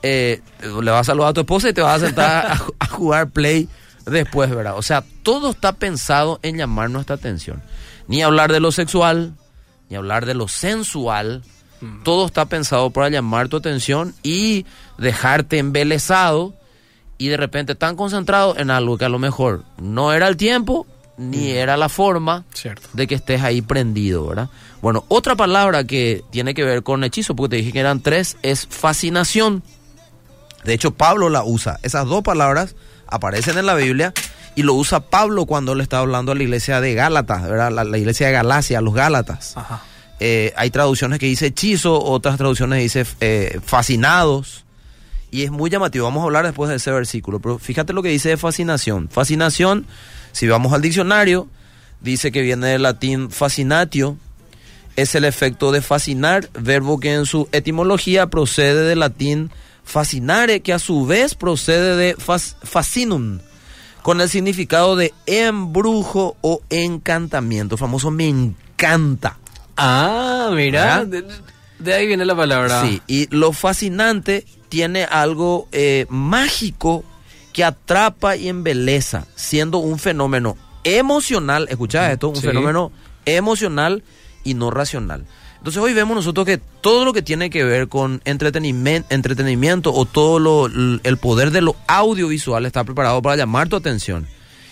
eh, 0.04 0.42
le 0.62 0.92
vas 0.92 1.02
a 1.02 1.04
saludar 1.06 1.30
a 1.30 1.34
tu 1.34 1.42
esposa 1.42 1.70
y 1.70 1.74
te 1.74 1.82
vas 1.82 2.02
a 2.02 2.06
sentar 2.06 2.46
a, 2.48 2.62
a 2.80 2.88
jugar 2.88 3.30
play 3.30 3.68
después, 4.06 4.50
¿verdad? 4.50 4.78
O 4.78 4.82
sea, 4.82 5.04
todo 5.24 5.52
está 5.52 5.74
pensado 5.74 6.40
en 6.44 6.58
llamar 6.58 6.90
nuestra 6.90 7.16
atención. 7.16 7.64
Ni 8.08 8.22
hablar 8.22 8.52
de 8.52 8.60
lo 8.60 8.72
sexual, 8.72 9.34
ni 9.90 9.96
hablar 9.96 10.26
de 10.26 10.34
lo 10.36 10.48
sensual. 10.48 11.44
Todo 12.04 12.26
está 12.26 12.46
pensado 12.46 12.90
para 12.92 13.10
llamar 13.10 13.48
tu 13.48 13.58
atención 13.58 14.14
y 14.24 14.66
dejarte 14.98 15.58
embelesado 15.58 16.54
y 17.18 17.28
de 17.30 17.38
repente 17.38 17.76
tan 17.76 17.96
concentrado 17.96 18.58
en 18.58 18.70
algo 18.72 18.98
que 18.98 19.06
a 19.06 19.10
lo 19.10 19.20
mejor 19.20 19.64
no 19.78 20.14
era 20.14 20.28
el 20.28 20.38
tiempo 20.38 20.86
ni 21.18 21.52
era 21.52 21.78
la 21.78 21.88
forma 21.88 22.44
Cierto. 22.54 22.90
de 22.94 23.08
que 23.08 23.16
estés 23.16 23.42
ahí 23.42 23.62
prendido, 23.62 24.28
¿verdad? 24.28 24.50
Bueno, 24.82 25.06
otra 25.08 25.36
palabra 25.36 25.86
que 25.86 26.24
tiene 26.30 26.54
que 26.54 26.64
ver 26.66 26.84
con 26.84 27.04
hechizo, 27.06 27.36
porque 27.36 27.52
te 27.52 27.56
dije 27.58 27.72
que 27.72 27.80
eran 27.80 28.02
tres, 28.02 28.36
es 28.42 28.68
fascinación. 28.68 29.64
De 30.66 30.74
hecho, 30.74 30.92
Pablo 30.92 31.30
la 31.30 31.44
usa. 31.44 31.80
Esas 31.84 32.06
dos 32.06 32.22
palabras 32.22 32.76
aparecen 33.08 33.58
en 33.58 33.66
la 33.66 33.76
Biblia 33.76 34.14
y 34.56 34.64
lo 34.64 34.74
usa 34.74 35.00
Pablo 35.00 35.46
cuando 35.46 35.74
le 35.74 35.84
está 35.84 36.00
hablando 36.00 36.34
a 36.34 36.36
la 36.36 36.44
iglesia 36.44 36.82
de 36.82 36.94
Gálatas, 36.96 37.44
¿verdad? 37.44 37.72
La, 37.72 37.84
la 37.86 37.98
iglesia 37.98 38.28
de 38.28 38.34
Galacia, 38.34 38.82
los 38.82 38.94
Gálatas. 38.94 39.56
Ajá. 39.56 39.82
Eh, 40.20 40.54
hay 40.56 40.70
traducciones 40.70 41.20
que 41.20 41.26
dice 41.26 41.48
hechizo, 41.48 42.02
otras 42.02 42.38
traducciones 42.38 42.80
dice 42.80 43.06
eh, 43.22 43.60
fascinados. 43.66 44.64
Y 45.32 45.44
es 45.44 45.52
muy 45.52 45.70
llamativo. 45.70 46.06
Vamos 46.06 46.22
a 46.22 46.26
hablar 46.26 46.46
después 46.46 46.70
de 46.70 46.78
ese 46.78 46.92
versículo. 46.92 47.40
Pero 47.40 47.60
fíjate 47.60 47.92
lo 47.92 48.02
que 48.02 48.10
dice 48.10 48.30
de 48.30 48.38
fascinación. 48.38 49.10
Fascinación, 49.10 49.86
si 50.32 50.48
vamos 50.48 50.72
al 50.72 50.82
diccionario, 50.82 51.48
dice 52.00 52.32
que 52.32 52.42
viene 52.42 52.68
del 52.68 52.84
latín 52.84 53.30
fascinatio. 53.32 54.18
Es 54.96 55.14
el 55.14 55.26
efecto 55.26 55.74
de 55.74 55.82
fascinar, 55.82 56.50
verbo 56.54 57.02
que 57.02 57.14
en 57.14 57.26
su 57.26 57.50
etimología 57.52 58.28
procede 58.28 58.88
del 58.88 59.00
latín 59.00 59.52
fascinare, 59.84 60.62
que 60.62 60.72
a 60.72 60.80
su 60.80 61.06
vez 61.06 61.36
procede 61.36 61.98
de 61.98 62.16
fas- 62.16 62.56
fascinum, 62.64 63.40
con 64.04 64.22
el 64.22 64.30
significado 64.30 64.96
de 64.96 65.14
embrujo 65.26 66.38
o 66.40 66.62
encantamiento. 66.70 67.76
Famoso 67.76 68.10
me 68.10 68.30
encanta. 68.30 69.38
Ah, 69.78 70.50
mira. 70.54 71.06
De, 71.06 71.24
de 71.80 71.94
ahí 71.94 72.08
viene 72.08 72.26
la 72.26 72.36
palabra. 72.36 72.82
Sí, 72.82 73.02
y 73.08 73.28
lo 73.36 73.52
fascinante 73.54 74.46
tiene 74.70 75.04
algo 75.04 75.68
eh, 75.72 76.06
mágico 76.10 77.04
que 77.54 77.64
atrapa 77.64 78.36
y 78.36 78.50
embeleza, 78.50 79.26
siendo 79.36 79.78
un 79.78 80.00
fenómeno 80.00 80.58
emocional, 80.84 81.68
escucha 81.70 82.12
esto, 82.12 82.30
un 82.30 82.36
Sí. 82.36 82.42
fenómeno 82.42 82.92
emocional 83.26 84.04
y 84.44 84.54
no 84.54 84.72
racional. 84.72 85.26
Entonces 85.58 85.82
hoy 85.82 85.94
vemos 85.94 86.16
nosotros 86.16 86.46
que 86.46 86.60
todo 86.60 87.06
lo 87.06 87.14
que 87.14 87.24
tiene 87.24 87.50
que 87.50 87.64
ver 87.64 87.88
con 87.88 88.22
entretenimiento, 88.26 89.08
entretenimiento 89.14 89.92
o 89.94 90.06
todo 90.06 90.38
lo, 90.38 90.68
el 90.68 91.18
poder 91.18 91.50
de 91.52 91.62
lo 91.62 91.76
audiovisual 91.88 92.66
está 92.68 92.84
preparado 92.84 93.22
para 93.22 93.36
llamar 93.36 93.68
tu 93.68 93.76
atención. 93.76 94.28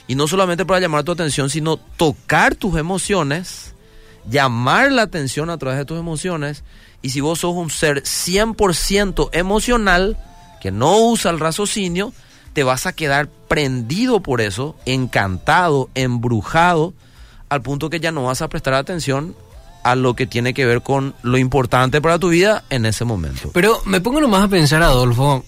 Y 0.08 0.14
no 0.16 0.28
solamente 0.28 0.66
para 0.66 0.80
llamar 0.82 1.04
tu 1.04 1.12
atención, 1.14 1.50
sino 1.50 1.78
tocar 1.78 2.54
tus 2.56 2.78
emociones, 2.78 3.73
llamar 4.30 4.92
la 4.92 5.04
atención 5.04 5.50
a 5.50 5.58
través 5.58 5.78
de 5.80 5.86
tus 5.86 6.00
emociones. 6.00 6.64
Y 7.02 7.10
si 7.10 7.22
vos 7.22 7.40
sos 7.40 7.54
un 7.54 7.70
ser 7.70 8.04
100% 8.04 9.30
emocional, 9.34 10.18
que 10.62 10.72
no 10.72 10.98
usa 10.98 11.32
el 11.32 11.40
raciocinio, 11.40 12.14
te 12.54 12.64
vas 12.64 12.86
a 12.86 12.94
quedar 12.94 13.28
prendido 13.48 14.22
por 14.22 14.42
eso, 14.42 14.76
encantado, 14.86 15.90
embrujado, 15.96 16.94
al 17.50 17.62
punto 17.62 17.90
que 17.90 18.00
ya 18.00 18.12
no 18.12 18.24
vas 18.24 18.42
a 18.42 18.48
prestar 18.48 18.74
atención 18.74 19.36
a 19.84 19.96
lo 19.96 20.16
que 20.16 20.26
tiene 20.26 20.54
que 20.54 20.66
ver 20.66 20.82
con 20.82 21.14
lo 21.24 21.38
importante 21.38 22.02
para 22.02 22.18
tu 22.18 22.30
vida 22.30 22.64
en 22.70 22.86
ese 22.86 23.04
momento. 23.06 23.52
Pero 23.54 23.82
me 23.86 24.02
pongo 24.02 24.22
nomás 24.22 24.46
a 24.46 24.48
pensar, 24.48 24.82
Adolfo, 24.82 25.44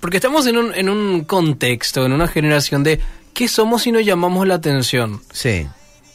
porque 0.00 0.18
estamos 0.18 0.46
en 0.46 0.58
un, 0.58 0.74
en 0.74 0.88
un 0.88 1.24
contexto, 1.24 2.04
en 2.04 2.12
una 2.12 2.28
generación 2.28 2.82
de 2.84 3.00
¿qué 3.32 3.48
somos 3.48 3.82
si 3.82 3.92
no 3.92 4.00
llamamos 4.00 4.46
la 4.46 4.54
atención? 4.54 5.22
Sí, 5.32 5.66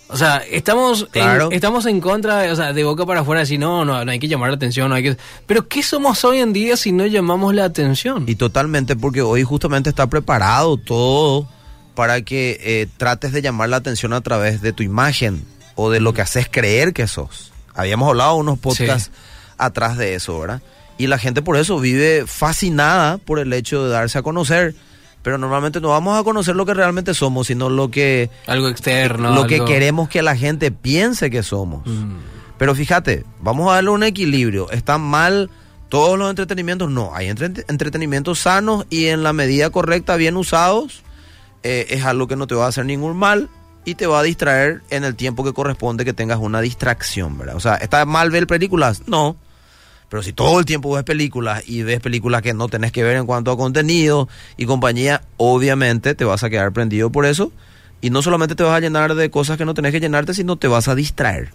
O 0.07 0.17
sea, 0.17 0.37
estamos, 0.51 1.07
Claro. 1.11 1.47
en, 1.47 1.53
estamos 1.53 1.85
en 1.87 1.99
contra, 1.99 2.39
de, 2.39 2.51
o 2.51 2.55
sea, 2.55 2.73
de 2.73 2.83
boca 2.83 3.05
para 3.05 3.21
afuera, 3.21 3.41
decir, 3.41 3.59
no, 3.59 3.83
no, 3.85 4.05
no 4.05 4.11
hay 4.11 4.19
que 4.19 4.27
llamar 4.27 4.49
la 4.49 4.55
atención, 4.55 4.89
no 4.89 4.95
hay 4.95 5.03
que... 5.03 5.17
Pero 5.47 5.67
¿qué 5.67 5.81
somos 5.81 6.23
hoy 6.23 6.39
en 6.39 6.53
día 6.53 6.77
si 6.77 6.91
no 6.91 7.05
llamamos 7.07 7.55
la 7.55 7.65
atención? 7.65 8.23
y 8.27 8.35
totalmente 8.35 8.95
porque 8.95 9.21
hoy 9.23 9.43
justamente 9.43 9.89
está 9.89 10.07
preparado 10.07 10.77
todo 10.77 11.47
para 11.95 12.21
que 12.21 12.59
eh, 12.61 12.87
trates 12.97 13.31
de 13.31 13.41
llamar 13.41 13.69
la 13.69 13.77
atención 13.77 14.13
a 14.13 14.21
través 14.21 14.61
de 14.61 14.73
tu 14.73 14.83
imagen 14.83 15.43
o 15.75 15.89
de 15.89 15.99
lo 15.99 16.13
que 16.13 16.21
haces 16.21 16.47
creer 16.51 16.93
que 16.93 17.07
sos. 17.07 17.51
Habíamos 17.73 18.07
hablado 18.09 18.35
unos 18.35 18.59
podcasts 18.59 19.09
Sí. 19.13 19.19
atrás 19.57 19.97
de 19.97 20.13
eso, 20.15 20.39
¿verdad? 20.39 20.61
Y 20.97 21.07
la 21.07 21.17
gente 21.17 21.41
por 21.41 21.57
eso 21.57 21.79
vive 21.79 22.25
fascinada 22.27 23.17
por 23.17 23.39
el 23.39 23.51
hecho 23.53 23.83
de 23.83 23.89
darse 23.89 24.17
a 24.17 24.21
conocer, 24.21 24.75
pero 25.25 25.39
normalmente 25.39 25.81
no 25.81 25.87
vamos 25.89 26.19
a 26.19 26.23
conocer 26.23 26.55
lo 26.55 26.67
que 26.67 26.75
realmente 26.75 27.15
somos, 27.15 27.47
sino 27.47 27.67
lo 27.67 27.89
que 27.89 28.29
algo 28.45 28.67
externo. 28.67 29.33
lo 29.33 29.47
que 29.47 29.65
queremos 29.65 30.07
que 30.07 30.21
la 30.21 30.37
gente 30.37 30.69
piense 30.69 31.31
que 31.31 31.41
somos. 31.41 31.81
Mm. 31.87 32.17
Pero 32.59 32.75
fíjate, 32.75 33.25
vamos 33.41 33.71
a 33.71 33.73
darle 33.73 33.89
un 33.89 34.03
equilibrio. 34.03 34.69
¿Están 34.69 35.01
mal 35.01 35.49
todos 35.89 36.19
los 36.19 36.29
entretenimientos? 36.29 36.91
No, 36.91 37.09
hay 37.15 37.29
entre- 37.29 37.65
entretenimientos 37.67 38.37
sanos 38.37 38.85
y 38.91 39.05
en 39.07 39.23
la 39.23 39.33
medida 39.33 39.71
correcta, 39.71 40.15
bien 40.15 40.37
usados, 40.37 41.01
eh, 41.63 41.87
es 41.89 42.05
algo 42.05 42.27
que 42.27 42.35
no 42.35 42.45
te 42.45 42.53
va 42.53 42.65
a 42.65 42.69
hacer 42.69 42.85
ningún 42.85 43.17
mal 43.17 43.49
y 43.83 43.95
te 43.95 44.05
va 44.05 44.19
a 44.19 44.23
distraer 44.23 44.83
en 44.91 45.03
el 45.05 45.15
tiempo 45.15 45.43
que 45.43 45.53
corresponde 45.53 46.05
que 46.05 46.13
tengas 46.13 46.37
una 46.37 46.61
distracción, 46.61 47.35
¿verdad? 47.35 47.55
O 47.55 47.59
sea, 47.59 47.77
¿está 47.77 48.05
mal 48.05 48.29
ver 48.29 48.45
películas? 48.45 49.01
No. 49.07 49.37
Pero 50.15 50.23
si 50.23 50.31
todo 50.31 50.59
el 50.59 50.65
tiempo 50.65 50.93
ves 50.93 51.03
películas 51.03 51.61
y 51.67 51.83
ves 51.83 51.99
películas 51.99 52.41
que 52.41 52.53
no 52.53 52.69
tenés 52.69 52.93
que 52.93 53.03
ver 53.03 53.17
en 53.17 53.25
cuanto 53.25 53.51
a 53.51 53.57
contenido 53.57 54.29
y 54.55 54.65
compañía, 54.65 55.23
obviamente 55.35 56.15
te 56.15 56.23
vas 56.23 56.41
a 56.45 56.49
quedar 56.49 56.71
prendido 56.71 57.09
por 57.11 57.25
eso 57.25 57.51
y 57.99 58.11
no 58.11 58.21
solamente 58.21 58.55
te 58.55 58.63
vas 58.63 58.77
a 58.77 58.79
llenar 58.79 59.13
de 59.13 59.29
cosas 59.29 59.57
que 59.57 59.65
no 59.65 59.73
tenés 59.73 59.91
que 59.91 59.99
llenarte, 59.99 60.33
sino 60.33 60.55
te 60.55 60.69
vas 60.69 60.87
a 60.87 60.95
distraer. 60.95 61.51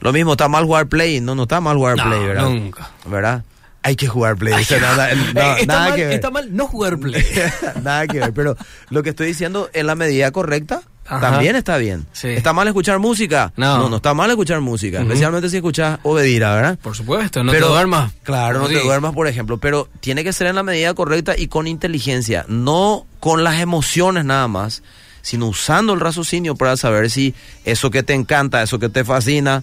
Lo 0.00 0.12
mismo, 0.12 0.32
está 0.32 0.48
mal 0.48 0.64
jugar 0.64 0.88
Play, 0.88 1.20
no, 1.20 1.36
no 1.36 1.44
está 1.44 1.60
mal 1.60 1.76
jugar 1.76 1.96
No, 1.96 2.02
Play, 2.06 2.26
¿verdad? 2.26 2.48
nunca. 2.48 2.90
¿Verdad? 3.06 3.44
Hay 3.84 3.94
que 3.94 4.08
jugar 4.08 4.34
Play. 4.34 4.54
o 4.54 4.64
sea, 4.64 4.80
nada, 4.80 5.14
no, 5.14 5.40
está, 5.40 5.66
nada 5.66 5.88
mal, 5.90 5.94
que 5.94 6.04
ver. 6.06 6.14
está 6.14 6.30
mal 6.32 6.56
no 6.56 6.66
jugar 6.66 6.98
play. 6.98 7.24
Nada 7.84 8.08
que 8.08 8.18
ver, 8.18 8.32
pero 8.32 8.56
lo 8.90 9.04
que 9.04 9.10
estoy 9.10 9.28
diciendo 9.28 9.70
en 9.74 9.86
la 9.86 9.94
medida 9.94 10.32
correcta 10.32 10.82
Ajá. 11.16 11.30
también 11.32 11.56
está 11.56 11.76
bien. 11.76 12.06
Sí. 12.12 12.28
¿Está 12.28 12.52
mal 12.52 12.66
escuchar 12.68 12.98
música? 12.98 13.52
No. 13.56 13.88
no, 13.88 13.96
está 13.96 14.14
mal 14.14 14.30
escuchar 14.30 14.60
música, 14.60 15.00
especialmente 15.00 15.48
si 15.50 15.56
escuchas 15.56 15.98
Obedira, 16.02 16.54
¿verdad? 16.54 16.78
Por 16.82 16.94
supuesto, 16.96 17.42
no 17.44 17.52
Pero- 17.52 17.66
te 17.68 17.72
duermas. 17.72 18.12
Claro, 18.22 18.58
no 18.60 18.68
Sí. 18.68 18.74
te 18.74 18.82
duermas, 18.82 19.12
por 19.14 19.26
ejemplo, 19.28 19.58
pero 19.58 19.88
tiene 20.00 20.24
que 20.24 20.32
ser 20.32 20.46
en 20.48 20.56
la 20.56 20.62
medida 20.62 20.94
correcta 20.94 21.34
y 21.36 21.48
con 21.48 21.66
inteligencia, 21.66 22.44
no 22.48 23.06
con 23.20 23.44
las 23.44 23.60
emociones 23.60 24.24
nada 24.24 24.48
más, 24.48 24.82
sino 25.22 25.46
usando 25.46 25.92
el 25.92 26.00
raciocinio 26.00 26.56
para 26.56 26.76
saber 26.76 27.10
si 27.10 27.34
eso 27.64 27.90
que 27.90 28.02
te 28.02 28.14
encanta, 28.14 28.62
eso 28.62 28.78
que 28.78 28.88
te 28.88 29.04
fascina, 29.04 29.62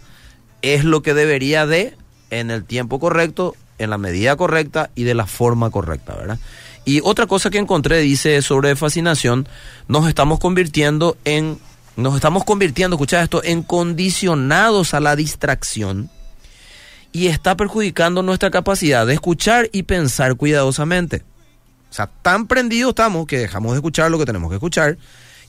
es 0.61 0.83
lo 0.83 1.01
que 1.01 1.13
debería 1.13 1.65
de 1.65 1.95
en 2.29 2.51
el 2.51 2.63
tiempo 2.63 2.99
correcto, 2.99 3.55
en 3.77 3.89
la 3.89 3.97
medida 3.97 4.35
correcta 4.35 4.89
y 4.93 5.03
de 5.03 5.13
la 5.15 5.25
forma 5.25 5.69
correcta, 5.69 6.13
¿verdad? 6.15 6.37
Y 6.89 7.01
otra 7.03 7.27
cosa 7.27 7.51
que 7.51 7.59
encontré 7.59 7.99
dice 7.99 8.41
sobre 8.41 8.75
fascinación, 8.75 9.47
nos 9.87 10.07
estamos 10.07 10.39
convirtiendo 10.39 11.17
en 11.23 11.59
nos 11.95 12.15
estamos 12.15 12.45
convirtiendo, 12.45 12.95
escucha 12.95 13.21
esto, 13.21 13.43
en 13.43 13.61
condicionados 13.61 14.95
a 14.95 14.99
la 14.99 15.15
distracción 15.15 16.09
y 17.11 17.27
está 17.27 17.55
perjudicando 17.55 18.23
nuestra 18.23 18.49
capacidad 18.49 19.05
de 19.05 19.13
escuchar 19.13 19.69
y 19.71 19.83
pensar 19.83 20.35
cuidadosamente. 20.35 21.23
O 21.91 21.93
sea, 21.93 22.07
tan 22.23 22.47
prendidos 22.47 22.89
estamos 22.89 23.27
que 23.27 23.37
dejamos 23.37 23.73
de 23.73 23.77
escuchar 23.77 24.09
lo 24.09 24.17
que 24.17 24.25
tenemos 24.25 24.49
que 24.49 24.55
escuchar 24.55 24.97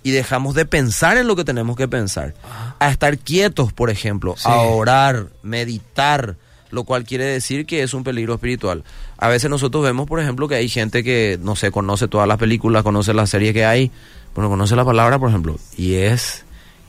y 0.02 0.11
dejamos 0.11 0.54
de 0.54 0.66
pensar 0.66 1.16
en 1.16 1.26
lo 1.26 1.37
que 1.37 1.44
tenemos 1.44 1.75
que 1.75 1.88
pensar. 1.88 2.35
A 2.78 2.90
estar 2.90 3.16
quietos, 3.16 3.73
por 3.73 3.88
ejemplo, 3.88 4.35
Sí. 4.37 4.47
a 4.47 4.56
orar, 4.59 5.28
meditar, 5.42 6.37
lo 6.70 6.84
cual 6.84 7.04
quiere 7.04 7.24
decir 7.24 7.66
que 7.66 7.82
es 7.82 7.94
un 7.94 8.04
peligro 8.04 8.34
espiritual. 8.34 8.84
A 9.18 9.28
veces 9.28 9.50
nosotros 9.50 9.82
vemos, 9.84 10.06
por 10.06 10.20
ejemplo, 10.20 10.48
que 10.48 10.54
hay 10.56 10.68
gente 10.68 11.02
que, 11.04 11.38
no 11.42 11.56
sé, 11.56 11.70
conoce 11.70 12.08
todas 12.08 12.26
las 12.28 12.38
películas, 12.38 12.82
conoce 12.82 13.12
las 13.14 13.30
series 13.30 13.52
que 13.52 13.64
hay, 13.64 13.90
bueno, 14.34 14.48
conoce 14.50 14.76
la 14.76 14.84
palabra, 14.84 15.18
por 15.18 15.28
ejemplo, 15.28 15.58
y 15.76 15.94
es 15.94 16.44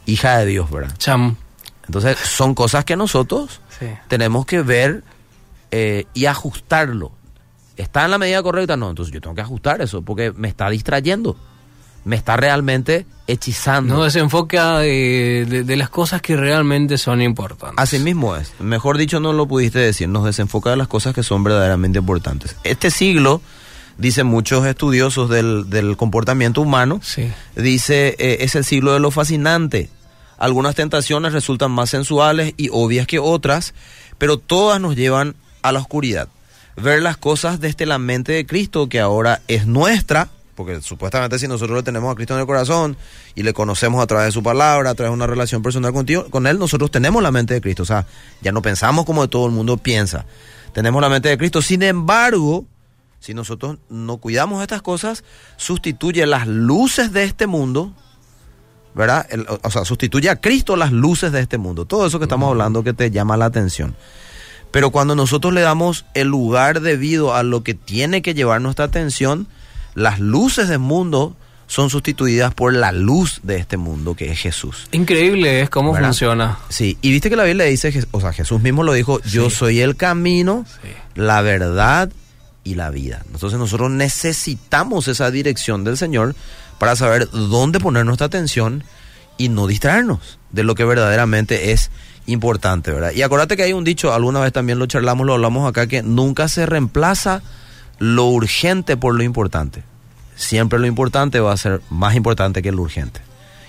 hija 0.05 0.37
de 0.39 0.45
Dios, 0.45 0.69
¿verdad? 0.71 0.93
Cham. 0.97 1.35
Entonces, 1.87 2.17
son 2.19 2.53
cosas 2.55 2.85
que 2.85 2.95
nosotros 2.95 3.59
Sí. 3.79 3.87
tenemos 4.07 4.45
que 4.45 4.61
ver 4.61 5.03
eh, 5.71 6.05
y 6.13 6.25
ajustarlo. 6.25 7.11
¿Está 7.77 8.05
en 8.05 8.11
la 8.11 8.17
medida 8.17 8.43
correcta? 8.43 8.77
No, 8.77 8.89
entonces 8.89 9.13
yo 9.13 9.21
tengo 9.21 9.33
que 9.35 9.41
ajustar 9.41 9.81
eso 9.81 10.01
porque 10.01 10.31
me 10.33 10.47
está 10.49 10.69
distrayendo. 10.69 11.35
Me 12.03 12.15
está 12.15 12.35
realmente 12.35 13.05
hechizando. 13.27 13.95
No 13.95 14.03
desenfoca 14.03 14.79
de, 14.79 15.45
de- 15.47 15.63
de 15.63 15.75
las 15.77 15.89
cosas 15.89 16.21
que 16.21 16.35
realmente 16.35 16.97
son 16.97 17.21
importantes. 17.21 17.77
Así 17.77 17.99
mismo 17.99 18.35
es. 18.35 18.53
Mejor 18.59 18.97
dicho, 18.97 19.19
no 19.19 19.33
lo 19.33 19.47
pudiste 19.47 19.79
decir. 19.79 20.09
Nos 20.09 20.25
desenfoca 20.25 20.71
de 20.71 20.77
las 20.77 20.87
cosas 20.87 21.13
que 21.13 21.23
son 21.23 21.43
verdaderamente 21.43 21.99
importantes. 21.99 22.55
Este 22.63 22.89
siglo, 22.91 23.41
dicen 23.97 24.25
muchos 24.27 24.65
estudiosos 24.65 25.29
del, 25.29 25.69
del 25.69 25.95
comportamiento 25.95 26.61
humano, 26.61 26.99
Sí. 27.03 27.31
dice, 27.55 28.15
eh, 28.17 28.37
es 28.41 28.55
el 28.55 28.65
siglo 28.65 28.93
de 28.93 28.99
lo 28.99 29.11
fascinante. 29.11 29.89
Algunas 30.39 30.73
tentaciones 30.73 31.33
resultan 31.33 31.69
más 31.71 31.91
sensuales 31.91 32.55
y 32.57 32.69
obvias 32.71 33.05
que 33.05 33.19
otras, 33.19 33.75
pero 34.17 34.37
todas 34.39 34.81
nos 34.81 34.95
llevan 34.95 35.35
a 35.61 35.71
la 35.71 35.79
oscuridad. 35.79 36.29
Ver 36.77 37.03
las 37.03 37.17
cosas 37.17 37.59
desde 37.59 37.85
la 37.85 37.99
mente 37.99 38.31
de 38.31 38.45
Cristo, 38.47 38.89
que 38.89 38.99
ahora 38.99 39.41
es 39.47 39.67
nuestra, 39.67 40.29
porque 40.63 40.79
supuestamente 40.81 41.39
si 41.39 41.47
nosotros 41.47 41.75
le 41.77 41.83
tenemos 41.83 42.11
a 42.11 42.15
Cristo 42.15 42.35
en 42.35 42.41
el 42.41 42.45
corazón 42.45 42.95
y 43.33 43.41
le 43.41 43.51
conocemos 43.51 44.03
a 44.03 44.05
través 44.05 44.27
de 44.27 44.31
su 44.31 44.43
palabra, 44.43 44.91
a 44.91 44.93
través 44.95 45.09
de 45.09 45.15
una 45.15 45.25
relación 45.25 45.63
personal 45.63 45.91
contigo, 45.91 46.25
con 46.29 46.45
Él, 46.45 46.59
nosotros 46.59 46.91
tenemos 46.91 47.23
la 47.23 47.31
mente 47.31 47.55
de 47.55 47.61
Cristo. 47.61 47.81
O 47.83 47.85
sea, 47.87 48.05
ya 48.43 48.51
no 48.51 48.61
pensamos 48.61 49.05
como 49.05 49.27
todo 49.27 49.47
el 49.47 49.51
mundo 49.51 49.77
piensa. 49.77 50.25
Tenemos 50.71 51.01
la 51.01 51.09
mente 51.09 51.29
de 51.29 51.37
Cristo. 51.39 51.63
Sin 51.63 51.81
embargo, 51.81 52.65
si 53.19 53.33
nosotros 53.33 53.77
no 53.89 54.17
cuidamos 54.17 54.61
estas 54.61 54.83
cosas, 54.83 55.23
sustituye 55.57 56.25
las 56.27 56.45
luces 56.45 57.11
de 57.11 57.23
este 57.23 57.47
mundo, 57.47 57.93
¿verdad? 58.93 59.25
El- 59.31 59.47
o 59.63 59.71
sea, 59.71 59.83
sustituye 59.83 60.29
a 60.29 60.35
Cristo 60.39 60.75
las 60.75 60.91
luces 60.91 61.31
de 61.31 61.39
este 61.39 61.57
mundo. 61.57 61.85
Todo 61.85 62.05
eso 62.05 62.19
que 62.19 62.25
estamos 62.25 62.49
hablando 62.49 62.83
que 62.83 62.93
te 62.93 63.09
llama 63.09 63.35
la 63.35 63.45
atención. 63.45 63.95
Pero 64.69 64.91
cuando 64.91 65.15
nosotros 65.15 65.53
le 65.53 65.61
damos 65.61 66.05
el 66.13 66.27
lugar 66.27 66.81
debido 66.81 67.33
a 67.33 67.41
lo 67.41 67.63
que 67.63 67.73
tiene 67.73 68.21
que 68.21 68.33
llevar 68.35 68.61
nuestra 68.61 68.85
atención, 68.85 69.47
las 69.95 70.19
luces 70.19 70.67
del 70.69 70.79
mundo 70.79 71.35
son 71.67 71.89
sustituidas 71.89 72.53
por 72.53 72.73
la 72.73 72.91
luz 72.91 73.39
de 73.43 73.55
este 73.57 73.77
mundo, 73.77 74.13
que 74.15 74.29
es 74.31 74.39
Jesús. 74.39 74.87
Increíble 74.91 75.61
es 75.61 75.69
cómo 75.69 75.93
¿Verdad? 75.93 76.09
funciona. 76.09 76.57
Sí, 76.69 76.97
y 77.01 77.11
viste 77.11 77.29
que 77.29 77.37
la 77.37 77.45
Biblia 77.45 77.65
dice, 77.65 77.93
o 78.11 78.19
sea, 78.19 78.33
Jesús 78.33 78.61
mismo 78.61 78.83
lo 78.83 78.91
dijo, 78.93 79.21
yo 79.23 79.49
Sí. 79.49 79.55
soy 79.55 79.79
el 79.79 79.95
camino, 79.95 80.65
Sí. 80.81 80.89
la 81.15 81.41
verdad 81.41 82.11
y 82.65 82.75
la 82.75 82.89
vida. 82.89 83.23
Entonces 83.31 83.57
nosotros 83.57 83.89
necesitamos 83.89 85.07
esa 85.07 85.31
dirección 85.31 85.83
del 85.83 85.97
Señor 85.97 86.35
para 86.77 86.95
saber 86.95 87.29
dónde 87.31 87.79
poner 87.79 88.05
nuestra 88.05 88.27
atención 88.27 88.83
y 89.37 89.47
no 89.49 89.65
distraernos 89.67 90.39
de 90.51 90.63
lo 90.63 90.75
que 90.75 90.83
verdaderamente 90.83 91.71
es 91.71 91.89
importante, 92.27 92.91
¿verdad? 92.91 93.11
Y 93.13 93.21
acuérdate 93.21 93.55
que 93.57 93.63
hay 93.63 93.73
un 93.73 93.83
dicho, 93.83 94.13
alguna 94.13 94.39
vez 94.41 94.51
también 94.53 94.77
lo 94.77 94.85
charlamos, 94.87 95.25
lo 95.25 95.33
hablamos 95.33 95.67
acá, 95.69 95.87
que 95.87 96.03
nunca 96.03 96.47
se 96.47 96.65
reemplaza 96.65 97.41
lo 98.01 98.25
urgente 98.25 98.97
por 98.97 99.13
lo 99.15 99.21
importante. 99.21 99.83
Siempre 100.35 100.79
lo 100.79 100.87
importante 100.87 101.39
va 101.39 101.53
a 101.53 101.57
ser 101.57 101.81
más 101.91 102.15
importante 102.15 102.63
que 102.63 102.71
lo 102.71 102.81
urgente. 102.81 103.21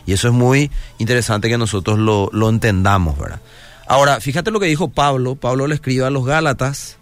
Y 0.06 0.14
eso 0.14 0.26
es 0.28 0.32
muy 0.34 0.70
interesante 0.96 1.50
que 1.50 1.58
nosotros 1.58 1.98
lo, 1.98 2.30
lo 2.32 2.48
entendamos, 2.48 3.18
¿verdad? 3.18 3.40
Ahora, 3.86 4.20
fíjate 4.20 4.50
lo 4.50 4.58
que 4.58 4.66
dijo 4.66 4.88
Pablo. 4.88 5.34
Pablo 5.34 5.66
le 5.66 5.74
escribe 5.74 6.06
a 6.06 6.10
los 6.10 6.24
Gálatas. 6.24 6.96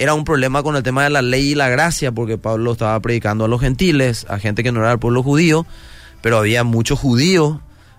Era 0.00 0.14
un 0.14 0.24
problema 0.24 0.64
con 0.64 0.74
el 0.74 0.82
tema 0.82 1.04
de 1.04 1.10
la 1.10 1.22
ley 1.22 1.52
y 1.52 1.54
la 1.54 1.68
gracia, 1.68 2.10
porque 2.10 2.38
Pablo 2.38 2.72
estaba 2.72 2.98
predicando 2.98 3.44
a 3.44 3.48
los 3.48 3.60
gentiles, 3.60 4.26
a 4.28 4.38
gente 4.40 4.64
que 4.64 4.72
no 4.72 4.80
era 4.80 4.88
del 4.90 4.98
pueblo 4.98 5.22
judío, 5.22 5.64
pero 6.20 6.38
había 6.38 6.64
muchos 6.64 6.98
judíos 6.98 7.58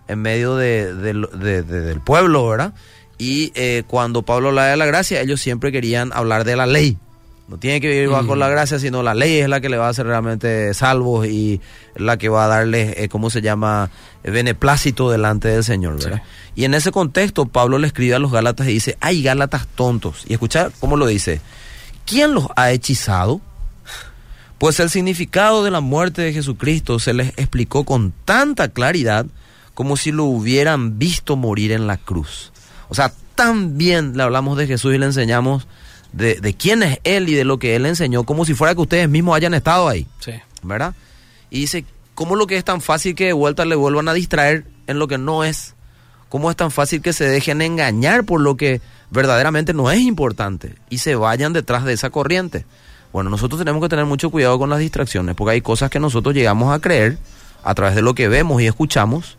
en 0.09 0.19
medio 0.21 0.57
de- 0.57 0.93
del 0.93 2.01
pueblo, 2.01 2.45
¿verdad? 2.49 2.73
Y 3.17 3.51
eh, 3.55 3.83
cuando 3.87 4.23
Pablo 4.23 4.49
hablaba 4.49 4.67
de 4.67 4.77
la 4.77 4.85
gracia, 4.85 5.21
ellos 5.21 5.39
siempre 5.39 5.71
querían 5.71 6.11
hablar 6.13 6.43
de 6.43 6.55
la 6.57 6.65
ley. 6.65 6.97
No 7.49 7.57
tiene 7.57 7.81
que 7.81 7.89
vivir 7.89 8.09
bajo 8.09 8.35
Mm. 8.35 8.39
la 8.39 8.47
gracia, 8.49 8.77
sino 8.79 9.01
la 9.01 9.15
ley 9.15 9.39
es 9.39 9.49
la 9.49 9.59
que 9.59 9.69
le 9.69 9.77
va 9.77 9.87
a 9.87 9.89
hacer 9.89 10.05
realmente 10.05 10.71
salvos 10.75 11.25
y 11.27 11.59
la 11.95 12.17
que 12.17 12.29
va 12.29 12.45
a 12.45 12.47
darles, 12.47 12.93
eh, 12.97 13.09
¿cómo 13.09 13.29
se 13.29 13.41
llama?, 13.41 13.89
Eh, 14.23 14.31
beneplácito 14.31 15.09
delante 15.09 15.47
del 15.47 15.63
Señor, 15.63 15.97
¿verdad? 16.03 16.21
Y 16.53 16.65
en 16.65 16.73
ese 16.73 16.91
contexto, 16.91 17.45
Pablo 17.45 17.77
le 17.79 17.87
escribe 17.87 18.15
a 18.15 18.19
los 18.19 18.31
Gálatas 18.33 18.67
y 18.67 18.73
dice, 18.73 18.97
hay 18.99 19.23
Gálatas 19.23 19.65
tontos. 19.75 20.25
Y 20.27 20.33
escucha 20.33 20.71
cómo 20.81 20.97
lo 20.97 21.07
dice. 21.07 21.39
¿Quién 22.05 22.33
los 22.33 22.47
ha 22.57 22.71
hechizado? 22.71 23.39
Pues 24.57 24.79
el 24.81 24.89
significado 24.89 25.63
de 25.63 25.71
la 25.71 25.79
muerte 25.79 26.21
de 26.21 26.33
Jesucristo 26.33 26.99
se 26.99 27.13
les 27.13 27.29
explicó 27.37 27.85
con 27.85 28.11
tanta 28.25 28.67
claridad 28.67 29.25
como 29.73 29.95
si 29.95 30.11
lo 30.11 30.25
hubieran 30.25 30.99
visto 30.99 31.37
morir 31.37 31.71
en 31.71 31.87
la 31.87 31.95
cruz. 31.95 32.51
O 32.89 32.95
sea, 32.95 33.13
tan 33.35 33.77
bien 33.77 34.17
le 34.17 34.23
hablamos 34.23 34.57
de 34.57 34.67
Jesús 34.67 34.93
y 34.93 34.97
le 34.97 35.05
enseñamos 35.05 35.65
de, 36.13 36.35
de 36.35 36.53
quién 36.53 36.83
es 36.83 36.99
Él 37.03 37.29
y 37.29 37.33
de 37.35 37.43
lo 37.45 37.59
que 37.59 37.75
Él 37.75 37.85
enseñó, 37.85 38.23
como 38.23 38.45
si 38.45 38.53
fuera 38.53 38.73
que 38.75 38.81
ustedes 38.81 39.09
mismos 39.09 39.35
hayan 39.35 39.53
estado 39.53 39.87
ahí, 39.87 40.07
Sí. 40.19 40.33
¿verdad? 40.63 40.93
Y 41.49 41.61
dice, 41.61 41.85
¿cómo 42.15 42.35
lo 42.35 42.47
que 42.47 42.57
es 42.57 42.63
tan 42.63 42.81
fácil 42.81 43.15
que 43.15 43.25
de 43.27 43.33
vuelta 43.33 43.65
le 43.65 43.75
vuelvan 43.75 44.07
a 44.07 44.13
distraer 44.13 44.65
en 44.87 44.99
lo 44.99 45.07
que 45.07 45.17
no 45.17 45.43
es? 45.43 45.73
¿Cómo 46.29 46.51
es 46.51 46.57
tan 46.57 46.69
fácil 46.69 47.01
que 47.01 47.11
se 47.13 47.27
dejen 47.27 47.61
engañar 47.61 48.23
por 48.23 48.39
lo 48.39 48.55
que 48.55 48.81
verdaderamente 49.09 49.73
no 49.73 49.89
es 49.89 49.99
importante 49.99 50.75
y 50.89 50.99
se 50.99 51.15
vayan 51.15 51.53
detrás 51.53 51.85
de 51.85 51.93
esa 51.93 52.11
corriente? 52.11 52.65
Bueno, 53.11 53.31
nosotros 53.31 53.57
tenemos 53.57 53.81
que 53.81 53.89
tener 53.89 54.05
mucho 54.05 54.29
cuidado 54.29 54.59
con 54.59 54.69
las 54.69 54.77
distracciones 54.77 55.33
porque 55.35 55.53
hay 55.53 55.61
cosas 55.61 55.89
que 55.89 55.99
nosotros 55.99 56.35
llegamos 56.35 56.71
a 56.71 56.79
creer 56.79 57.17
a 57.63 57.73
través 57.73 57.95
de 57.95 58.03
lo 58.03 58.13
que 58.13 58.27
vemos 58.27 58.61
y 58.61 58.67
escuchamos 58.67 59.38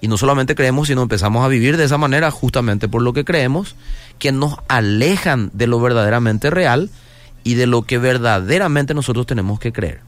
y 0.00 0.08
no 0.08 0.16
solamente 0.18 0.54
creemos, 0.54 0.88
sino 0.88 1.02
empezamos 1.02 1.44
a 1.44 1.48
vivir 1.48 1.76
de 1.76 1.84
esa 1.84 1.98
manera 1.98 2.30
justamente 2.30 2.88
por 2.88 3.02
lo 3.02 3.12
que 3.12 3.24
creemos, 3.24 3.76
que 4.18 4.32
nos 4.32 4.56
alejan 4.68 5.50
de 5.54 5.66
lo 5.66 5.80
verdaderamente 5.80 6.50
real 6.50 6.90
y 7.44 7.54
de 7.54 7.66
lo 7.66 7.82
que 7.82 7.98
verdaderamente 7.98 8.94
nosotros 8.94 9.26
tenemos 9.26 9.58
que 9.60 9.72
creer. 9.72 10.00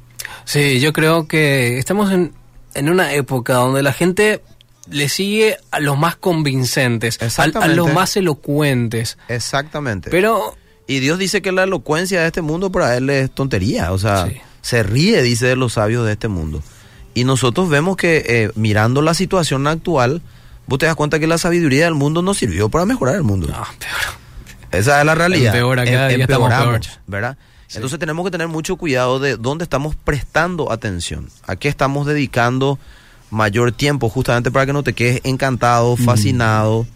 Sí, 0.44 0.80
yo 0.80 0.92
creo 0.92 1.26
que 1.28 1.78
estamos 1.78 2.10
en, 2.12 2.32
en 2.74 2.88
una 2.90 3.12
época 3.14 3.54
donde 3.54 3.82
la 3.82 3.92
gente 3.92 4.42
le 4.90 5.08
sigue 5.08 5.56
a 5.70 5.80
los 5.80 5.98
más 5.98 6.16
convincentes, 6.16 7.18
a- 7.38 7.42
a, 7.42 7.68
los 7.68 7.92
más 7.92 8.16
elocuentes. 8.16 9.18
Exactamente. 9.28 10.10
Pero 10.10 10.56
Y 10.86 11.00
Dios 11.00 11.18
dice 11.18 11.42
que 11.42 11.52
la 11.52 11.64
elocuencia 11.64 12.22
de 12.22 12.26
este 12.28 12.40
mundo 12.40 12.72
para 12.72 12.96
él 12.96 13.10
es 13.10 13.30
tontería, 13.30 13.92
o 13.92 13.98
sea, 13.98 14.26
Sí. 14.26 14.36
se 14.62 14.82
ríe, 14.82 15.20
dice, 15.22 15.46
de 15.46 15.56
los 15.56 15.74
sabios 15.74 16.06
de 16.06 16.12
este 16.12 16.28
mundo. 16.28 16.62
Y 17.14 17.24
nosotros 17.24 17.68
vemos 17.68 17.96
que 17.96 18.24
eh, 18.26 18.50
mirando 18.54 19.02
la 19.02 19.14
situación 19.14 19.66
actual, 19.66 20.22
vos 20.66 20.78
te 20.78 20.86
das 20.86 20.94
cuenta 20.94 21.18
que 21.18 21.26
la 21.26 21.38
sabiduría 21.38 21.84
del 21.86 21.94
mundo 21.94 22.22
no 22.22 22.34
sirvió 22.34 22.68
para 22.68 22.84
mejorar 22.86 23.16
el 23.16 23.22
mundo. 23.24 23.48
No, 23.48 23.54
peor. 23.54 24.18
Esa 24.70 25.00
es 25.00 25.06
la 25.06 25.14
realidad. 25.14 25.54
Empeora 25.54 25.84
cada 25.84 26.08
día 26.08 26.26
peor. 26.26 26.80
¿verdad? 27.06 27.36
Sí. 27.66 27.78
Entonces 27.78 27.98
tenemos 27.98 28.24
que 28.24 28.30
tener 28.30 28.48
mucho 28.48 28.76
cuidado 28.76 29.18
de 29.18 29.36
dónde 29.36 29.64
estamos 29.64 29.94
prestando 29.96 30.70
atención, 30.72 31.28
a 31.46 31.56
qué 31.56 31.68
estamos 31.68 32.06
dedicando 32.06 32.78
mayor 33.30 33.72
tiempo, 33.72 34.08
justamente 34.08 34.50
para 34.50 34.64
que 34.66 34.72
no 34.72 34.82
te 34.82 34.92
quedes 34.94 35.20
encantado, 35.24 35.96
Mm. 35.96 36.04
fascinado, 36.04 36.86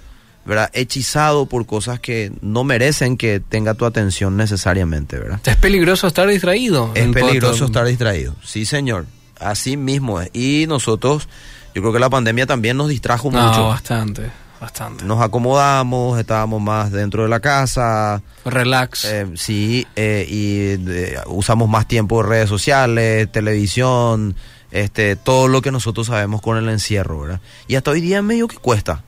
¿verdad? 0.46 0.70
Hechizado 0.72 1.44
por 1.46 1.66
cosas 1.66 2.00
que 2.00 2.32
no 2.40 2.64
merecen 2.64 3.16
que 3.18 3.38
tenga 3.40 3.74
tu 3.74 3.84
atención 3.84 4.36
necesariamente, 4.36 5.18
¿verdad? 5.18 5.40
Es 5.44 5.56
peligroso 5.56 6.06
estar 6.06 6.26
distraído. 6.28 6.90
Es 6.94 7.06
peligroso 7.08 7.50
cuanto- 7.58 7.64
estar 7.66 7.84
distraído. 7.86 8.34
Sí, 8.42 8.64
señor. 8.64 9.06
Así 9.44 9.76
mismo 9.76 10.20
es. 10.20 10.30
Y 10.32 10.66
nosotros, 10.68 11.28
yo 11.74 11.82
creo 11.82 11.92
que 11.92 11.98
la 11.98 12.10
pandemia 12.10 12.46
también 12.46 12.76
nos 12.76 12.88
distrajo 12.88 13.30
No, 13.30 13.42
mucho. 13.48 13.68
bastante, 13.68 14.30
bastante. 14.60 15.04
Nos 15.04 15.20
acomodamos, 15.20 16.18
estábamos 16.18 16.60
más 16.62 16.90
dentro 16.92 17.22
de 17.24 17.28
la 17.28 17.40
casa, 17.40 18.22
Relax. 18.44 19.04
eh, 19.04 19.26
sí, 19.36 19.86
eh, 19.96 20.26
y 20.28 20.90
eh, 20.90 21.18
usamos 21.26 21.68
más 21.68 21.86
tiempo 21.88 22.20
en 22.22 22.28
redes 22.28 22.48
sociales, 22.48 23.30
televisión, 23.32 24.34
este, 24.70 25.16
todo 25.16 25.48
lo 25.48 25.60
que 25.62 25.70
nosotros 25.70 26.06
sabemos 26.06 26.40
con 26.40 26.56
el 26.56 26.68
encierro, 26.68 27.20
¿verdad? 27.20 27.40
Y 27.68 27.74
hasta 27.76 27.90
hoy 27.90 28.00
día 28.00 28.22
medio 28.22 28.48
que 28.48 28.56
cuesta. 28.56 29.02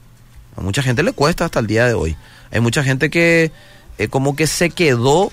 A 0.57 0.61
mucha 0.61 0.83
gente 0.83 1.03
le 1.03 1.13
cuesta 1.13 1.45
hasta 1.47 1.59
el 1.61 1.67
día 1.67 1.87
de 1.87 1.95
hoy. 1.95 2.17
Hay 2.53 2.61
mucha 2.61 2.85
gente 2.85 3.11
que 3.11 3.51
como 4.11 4.37
que 4.37 4.47
se 4.47 4.71
quedó 4.71 5.33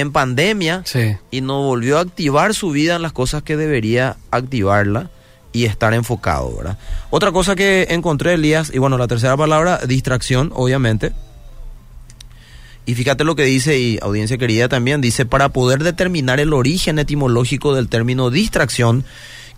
en 0.00 0.12
pandemia 0.12 0.82
sí. 0.84 1.16
y 1.30 1.40
no 1.40 1.62
volvió 1.62 1.98
a 1.98 2.02
activar 2.02 2.54
su 2.54 2.70
vida 2.70 2.96
en 2.96 3.02
las 3.02 3.12
cosas 3.12 3.42
que 3.42 3.56
debería 3.56 4.16
activarla 4.30 5.10
y 5.52 5.64
estar 5.64 5.94
enfocado, 5.94 6.56
¿verdad? 6.56 6.78
Otra 7.10 7.32
cosa 7.32 7.56
que 7.56 7.88
encontré, 7.90 8.34
Elías, 8.34 8.70
y 8.72 8.78
bueno, 8.78 8.98
la 8.98 9.08
tercera 9.08 9.36
palabra, 9.36 9.78
distracción, 9.86 10.52
obviamente. 10.54 11.12
Y 12.86 12.94
fíjate 12.94 13.24
lo 13.24 13.34
que 13.34 13.44
dice, 13.44 13.78
y 13.78 13.98
audiencia 14.00 14.38
querida 14.38 14.68
también, 14.68 15.00
dice, 15.00 15.26
para 15.26 15.48
poder 15.48 15.82
determinar 15.82 16.38
el 16.40 16.52
origen 16.52 16.98
etimológico 16.98 17.74
del 17.74 17.88
término 17.88 18.30
distracción, 18.30 19.04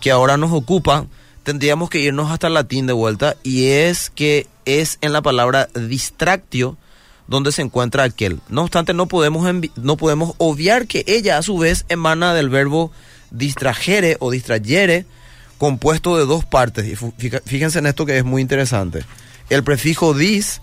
que 0.00 0.10
ahora 0.10 0.36
nos 0.36 0.52
ocupa, 0.52 1.06
tendríamos 1.42 1.90
que 1.90 2.00
irnos 2.00 2.30
hasta 2.30 2.46
el 2.46 2.54
latín 2.54 2.86
de 2.86 2.92
vuelta, 2.92 3.36
y 3.42 3.66
es 3.66 4.10
que 4.10 4.46
es 4.64 4.98
en 5.00 5.12
la 5.12 5.22
palabra 5.22 5.68
distractio, 5.74 6.78
donde 7.30 7.52
se 7.52 7.62
encuentra 7.62 8.02
aquel. 8.02 8.40
No 8.48 8.62
obstante, 8.62 8.92
no 8.92 9.06
podemos, 9.06 9.48
no 9.76 9.96
podemos 9.96 10.34
obviar 10.38 10.88
que 10.88 11.04
ella 11.06 11.38
a 11.38 11.42
su 11.42 11.56
vez 11.56 11.86
emana 11.88 12.34
del 12.34 12.50
verbo 12.50 12.90
distrajere 13.30 14.16
o 14.18 14.32
distrayere, 14.32 15.06
compuesto 15.56 16.18
de 16.18 16.26
dos 16.26 16.44
partes. 16.44 16.86
Y 16.86 16.96
Fíjense 16.96 17.78
en 17.78 17.86
esto 17.86 18.04
que 18.04 18.18
es 18.18 18.24
muy 18.24 18.42
interesante. 18.42 19.04
El 19.48 19.62
prefijo 19.62 20.12
dis, 20.12 20.60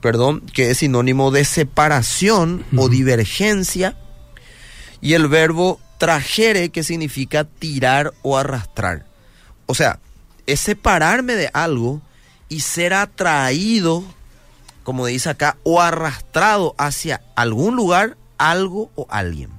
perdón, 0.00 0.40
que 0.52 0.72
es 0.72 0.78
sinónimo 0.78 1.30
de 1.30 1.44
separación 1.44 2.64
o 2.76 2.88
divergencia, 2.88 3.96
y 5.00 5.12
el 5.12 5.28
verbo 5.28 5.78
trajere, 5.98 6.70
que 6.70 6.82
significa 6.82 7.44
tirar 7.44 8.12
o 8.22 8.36
arrastrar. 8.36 9.06
O 9.66 9.74
sea, 9.76 10.00
es 10.46 10.58
separarme 10.58 11.36
de 11.36 11.48
algo 11.52 12.02
y 12.48 12.60
ser 12.60 12.92
atraído, 12.92 14.02
como 14.88 15.04
dice 15.04 15.28
acá, 15.28 15.58
o 15.64 15.82
arrastrado 15.82 16.74
hacia 16.78 17.20
algún 17.36 17.76
lugar, 17.76 18.16
algo 18.38 18.90
o 18.94 19.06
alguien. 19.10 19.50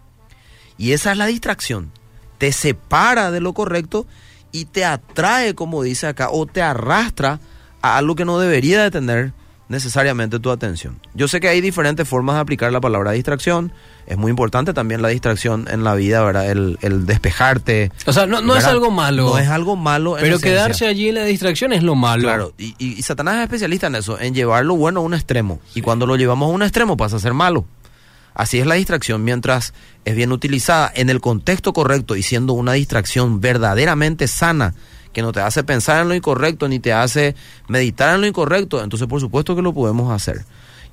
Y 0.76 0.94
esa 0.94 1.12
es 1.12 1.20
la 1.20 1.28
distracción. 1.28 1.92
Te 2.40 2.52
separa 2.52 3.30
de 3.30 3.40
lo 3.40 3.54
correcto 3.54 4.08
y 4.52 4.66
te 4.66 4.86
atrae, 4.86 5.54
como 5.54 5.84
dice 5.84 6.08
acá, 6.08 6.30
o 6.32 6.48
te 6.48 6.64
arrastra 6.64 7.40
a 7.84 7.98
algo 7.98 8.16
que 8.16 8.26
no 8.26 8.40
debería 8.40 8.82
de 8.82 8.90
tener 8.90 9.34
necesariamente 9.68 10.40
tu 10.40 10.50
atención. 10.50 11.00
Yo 11.14 11.28
sé 11.28 11.40
que 11.40 11.50
hay 11.50 11.62
diferentes 11.62 12.10
formas 12.10 12.34
de 12.34 12.42
aplicar 12.42 12.72
la 12.72 12.82
palabra 12.82 13.12
distracción. 13.12 13.72
Es 14.10 14.18
muy 14.18 14.32
importante 14.32 14.74
también 14.74 15.02
la 15.04 15.10
distracción 15.10 15.68
en 15.70 15.84
la 15.84 15.94
vida, 15.94 16.24
¿verdad? 16.24 16.50
El, 16.50 16.78
el 16.82 17.06
despejarte. 17.06 17.92
O 18.08 18.12
sea, 18.12 18.26
no, 18.26 18.42
no 18.42 18.56
es 18.56 18.66
algo 18.66 18.90
malo. 18.92 19.30
No 19.30 19.38
es 19.38 19.48
algo 19.50 19.76
malo. 19.76 20.18
en 20.18 20.24
pero 20.24 20.38
esencia. 20.38 20.52
quedarse 20.52 20.88
allí 20.88 21.10
en 21.10 21.16
la 21.16 21.24
distracción 21.26 21.74
es 21.74 21.84
lo 21.84 21.94
malo. 21.94 22.24
Claro, 22.24 22.54
y, 22.58 22.74
y- 22.80 22.98
y 22.98 23.02
Satanás 23.04 23.36
es 23.38 23.44
especialista 23.44 23.86
en 23.88 23.96
eso, 23.96 24.20
en 24.20 24.34
llevar 24.34 24.66
lo 24.66 24.76
bueno 24.76 25.00
a 25.02 25.04
un 25.04 25.14
extremo. 25.14 25.60
Y 25.76 25.82
cuando 25.82 26.08
lo 26.08 26.16
llevamos 26.16 26.50
a 26.50 26.52
un 26.54 26.64
extremo 26.64 26.98
pasa 26.98 27.18
a 27.18 27.20
ser 27.20 27.34
malo. 27.36 27.66
Así 28.34 28.58
es 28.60 28.66
la 28.66 28.76
distracción, 28.76 29.24
mientras 29.24 29.74
es 30.06 30.16
bien 30.16 30.32
utilizada 30.32 30.92
en 30.96 31.10
el 31.10 31.22
contexto 31.22 31.72
correcto 31.74 32.16
y 32.16 32.24
siendo 32.24 32.54
una 32.54 32.74
distracción 32.74 33.42
verdaderamente 33.42 34.28
sana, 34.28 34.74
que 35.14 35.22
no 35.22 35.32
te 35.34 35.42
hace 35.42 35.64
pensar 35.64 36.02
en 36.02 36.08
lo 36.10 36.16
incorrecto 36.16 36.68
ni 36.68 36.80
te 36.80 36.94
hace 36.94 37.36
meditar 37.68 38.16
en 38.16 38.22
lo 38.22 38.28
incorrecto, 38.28 38.82
entonces 38.84 39.08
por 39.08 39.20
supuesto 39.20 39.56
que 39.56 39.62
lo 39.62 39.74
podemos 39.74 40.12
hacer. 40.12 40.46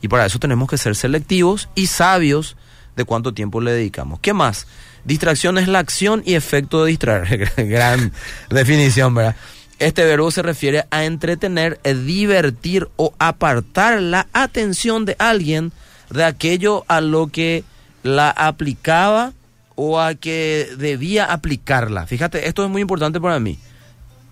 Y 0.02 0.08
para 0.08 0.26
eso 0.26 0.38
tenemos 0.38 0.68
que 0.68 0.76
ser 0.76 0.96
selectivos 0.96 1.68
y 1.74 1.86
sabios 1.86 2.56
de 2.96 3.04
cuánto 3.04 3.34
tiempo 3.34 3.60
le 3.60 3.72
dedicamos. 3.72 4.20
¿Qué 4.20 4.32
más? 4.32 4.66
Distracción 5.04 5.58
es 5.58 5.68
la 5.68 5.78
acción 5.78 6.22
y 6.24 6.34
efecto 6.34 6.84
de 6.84 6.90
distraer. 6.90 7.52
Gran 7.56 8.12
definición, 8.50 9.14
¿verdad? 9.14 9.36
Este 9.78 10.04
verbo 10.04 10.30
se 10.30 10.42
refiere 10.42 10.86
a 10.90 11.04
entretener, 11.04 11.78
eh, 11.84 11.94
divertir 11.94 12.88
o 12.96 13.14
apartar 13.18 14.00
la 14.00 14.26
atención 14.32 15.04
de 15.04 15.16
alguien 15.18 15.70
de 16.10 16.24
aquello 16.24 16.84
a 16.88 17.00
lo 17.00 17.28
que 17.28 17.62
la 18.02 18.30
aplicaba 18.30 19.32
o 19.74 20.00
a 20.00 20.14
que 20.14 20.70
debía 20.78 21.26
aplicarla. 21.26 22.06
Fíjate, 22.06 22.48
esto 22.48 22.64
es 22.64 22.70
muy 22.70 22.80
importante 22.80 23.20
para 23.20 23.38
mí. 23.38 23.58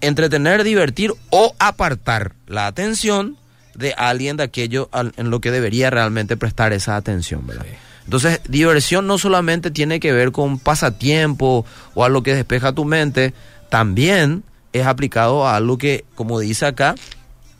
Entretener, 0.00 0.64
divertir 0.64 1.12
o 1.30 1.54
apartar 1.58 2.34
la 2.46 2.66
atención 2.66 3.36
de 3.74 3.92
alguien 3.92 4.36
de 4.38 4.44
aquello 4.44 4.88
en 5.16 5.30
lo 5.30 5.40
que 5.40 5.50
debería 5.50 5.90
realmente 5.90 6.36
prestar 6.36 6.72
esa 6.72 6.96
atención, 6.96 7.46
¿verdad? 7.46 7.66
Sí. 7.68 7.76
Entonces, 8.04 8.40
diversión 8.48 9.06
no 9.06 9.18
solamente 9.18 9.70
tiene 9.70 10.00
que 10.00 10.12
ver 10.12 10.30
con 10.32 10.58
pasatiempo 10.58 11.64
o 11.94 12.04
a 12.04 12.08
lo 12.08 12.22
que 12.22 12.34
despeja 12.34 12.72
tu 12.72 12.84
mente, 12.84 13.34
también 13.70 14.44
es 14.72 14.86
aplicado 14.86 15.46
a 15.46 15.56
algo 15.56 15.78
que, 15.78 16.04
como 16.14 16.38
dice 16.38 16.66
acá, 16.66 16.94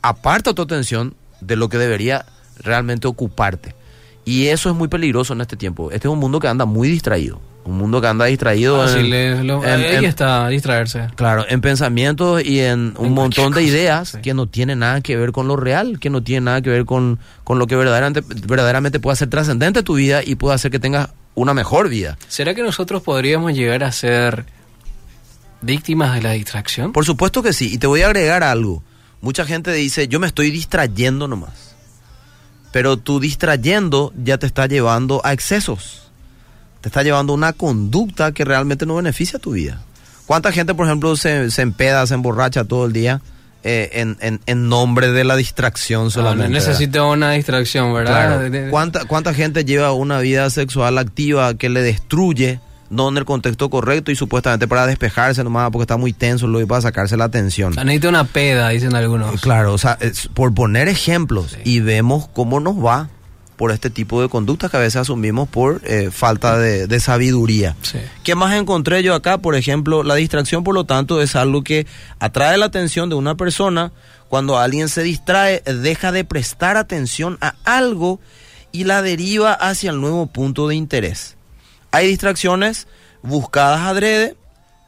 aparta 0.01 0.53
tu 0.53 0.61
atención 0.61 1.15
de 1.41 1.55
lo 1.55 1.69
que 1.69 1.77
debería 1.77 2.25
realmente 2.59 3.07
ocuparte. 3.07 3.75
Y 4.23 4.47
eso 4.47 4.69
es 4.69 4.75
muy 4.75 4.87
peligroso 4.87 5.33
en 5.33 5.41
este 5.41 5.55
tiempo. 5.55 5.91
Este 5.91 6.07
es 6.07 6.11
un 6.11 6.19
mundo 6.19 6.39
que 6.39 6.47
anda 6.47 6.65
muy 6.65 6.89
distraído. 6.89 7.39
Un 7.65 7.77
mundo 7.79 7.99
que 7.99 8.05
anda 8.07 8.25
distraído 8.25 8.87
en- 8.87 9.11
es 9.11 9.43
lo- 9.43 9.63
en- 9.65 9.69
ahí 9.81 9.95
en- 9.95 10.05
está, 10.05 10.47
distraerse. 10.49 11.07
Claro, 11.15 11.45
en 11.49 11.61
pensamientos 11.61 12.43
y 12.45 12.59
en 12.59 12.93
un 12.97 13.07
En 13.07 13.13
montón 13.13 13.53
de 13.53 13.63
ideas 13.63 14.09
sí. 14.09 14.17
que 14.21 14.35
no 14.35 14.45
tienen 14.47 14.79
nada 14.79 15.01
que 15.01 15.17
ver 15.17 15.31
con 15.31 15.47
lo 15.47 15.55
real, 15.55 15.99
que 15.99 16.11
no 16.11 16.21
tienen 16.21 16.43
nada 16.43 16.61
que 16.61 16.69
ver 16.69 16.85
con, 16.85 17.17
con 17.43 17.57
lo 17.57 17.65
que 17.65 17.75
verdaderamente, 17.75 18.21
verdaderamente 18.47 18.99
puede 18.99 19.13
hacer 19.13 19.29
trascendente 19.31 19.81
tu 19.81 19.95
vida 19.95 20.21
y 20.23 20.35
puede 20.35 20.53
hacer 20.53 20.69
que 20.69 20.77
tengas 20.79 21.09
una 21.33 21.55
mejor 21.55 21.89
vida. 21.89 22.17
¿Será 22.27 22.53
que 22.53 22.61
nosotros 22.61 23.01
podríamos 23.01 23.53
llegar 23.53 23.83
a 23.83 23.91
ser 23.91 24.45
víctimas 25.61 26.13
de 26.13 26.21
la 26.21 26.31
distracción? 26.31 26.93
Por 26.93 27.03
supuesto 27.05 27.41
que 27.41 27.51
sí, 27.51 27.73
y 27.73 27.77
te 27.79 27.87
voy 27.87 28.01
a 28.03 28.05
agregar 28.05 28.43
algo. 28.43 28.83
Mucha 29.21 29.43
gente 29.43 29.71
dice, 29.73 30.07
yo 30.07 30.19
me 30.19 30.27
estoy 30.27 30.51
distrayendo 30.51 31.27
nomás. 31.27 31.75
Pero 32.71 32.97
tu 32.97 33.19
distrayendo 33.19 34.13
ya 34.23 34.37
te 34.37 34.45
está 34.45 34.67
llevando 34.67 35.21
a 35.23 35.33
excesos. 35.33 36.04
Te 36.85 36.89
está 36.89 37.01
llevando 37.01 37.33
una 37.33 37.51
conducta 37.51 38.31
que 38.31 38.45
realmente 38.45 38.85
no 38.85 38.93
beneficia 38.97 39.39
tu 39.39 39.53
vida. 39.53 39.81
¿Cuánta 40.27 40.51
gente, 40.51 40.75
por 40.75 40.85
ejemplo, 40.85 41.15
se, 41.15 41.49
se 41.49 41.63
empeda, 41.63 42.05
se 42.05 42.13
emborracha 42.13 42.63
todo 42.63 42.85
el 42.85 42.93
día 42.93 43.21
eh, 43.63 43.89
en, 43.93 44.17
en- 44.21 44.39
en 44.45 44.69
nombre 44.69 45.11
de 45.11 45.23
la 45.23 45.35
distracción 45.35 46.03
No, 46.03 46.09
solamente? 46.11 46.53
necesito 46.53 47.09
una 47.09 47.31
distracción, 47.31 47.91
¿verdad? 47.91 48.39
Claro. 48.47 48.69
¿Cuánta, 48.69 49.05
¿Cuánta 49.05 49.33
gente 49.33 49.65
lleva 49.65 49.93
una 49.93 50.19
vida 50.19 50.47
sexual 50.51 50.99
activa 50.99 51.55
que 51.55 51.69
le 51.69 51.81
destruye, 51.81 52.59
no 52.91 53.09
en 53.09 53.17
el 53.17 53.25
contexto 53.25 53.67
correcto 53.71 54.11
y 54.11 54.15
supuestamente 54.15 54.67
para 54.67 54.85
despejarse 54.85 55.43
nomás 55.43 55.71
porque 55.71 55.85
está 55.85 55.97
muy 55.97 56.13
tenso 56.13 56.45
luego 56.45 56.65
y 56.65 56.69
para 56.69 56.81
sacarse 56.81 57.17
la 57.17 57.23
atención? 57.23 57.73
Ah, 57.79 57.83
Necesito 57.83 58.09
una 58.09 58.25
peda, 58.25 58.69
dicen 58.69 58.93
algunos. 58.93 59.41
Claro, 59.41 59.73
o 59.73 59.79
sea, 59.79 59.97
es 60.01 60.27
por 60.27 60.53
poner 60.53 60.87
ejemplos 60.87 61.57
y 61.63 61.79
vemos 61.79 62.27
cómo 62.31 62.59
nos 62.59 62.75
va 62.75 63.09
por 63.55 63.71
este 63.71 63.89
tipo 63.89 64.21
de 64.21 64.29
conductas 64.29 64.69
que 64.69 64.77
a 64.77 64.81
veces 64.81 64.97
asumimos 64.97 65.47
por 65.47 65.81
eh, 65.85 66.09
falta 66.11 66.57
de, 66.57 66.87
de 66.87 66.99
sabiduría. 66.99 67.75
Sí. 67.81 67.99
¿Qué 68.23 68.35
más 68.35 68.53
encontré 68.55 69.03
yo 69.03 69.13
acá? 69.13 69.37
Por 69.37 69.55
ejemplo, 69.55 70.03
la 70.03 70.15
distracción, 70.15 70.63
por 70.63 70.75
lo 70.75 70.85
tanto, 70.85 71.21
es 71.21 71.35
algo 71.35 71.63
que 71.63 71.87
atrae 72.19 72.57
la 72.57 72.65
atención 72.65 73.09
de 73.09 73.15
una 73.15 73.35
persona. 73.35 73.91
Cuando 74.27 74.57
alguien 74.57 74.89
se 74.89 75.03
distrae, 75.03 75.61
deja 75.61 76.11
de 76.11 76.25
prestar 76.25 76.77
atención 76.77 77.37
a 77.41 77.55
algo 77.63 78.19
y 78.71 78.83
la 78.83 79.01
deriva 79.01 79.53
hacia 79.53 79.91
el 79.91 80.01
nuevo 80.01 80.27
punto 80.27 80.67
de 80.67 80.75
interés. 80.75 81.37
Hay 81.91 82.07
distracciones 82.07 82.87
buscadas 83.21 83.81
adrede, 83.81 84.35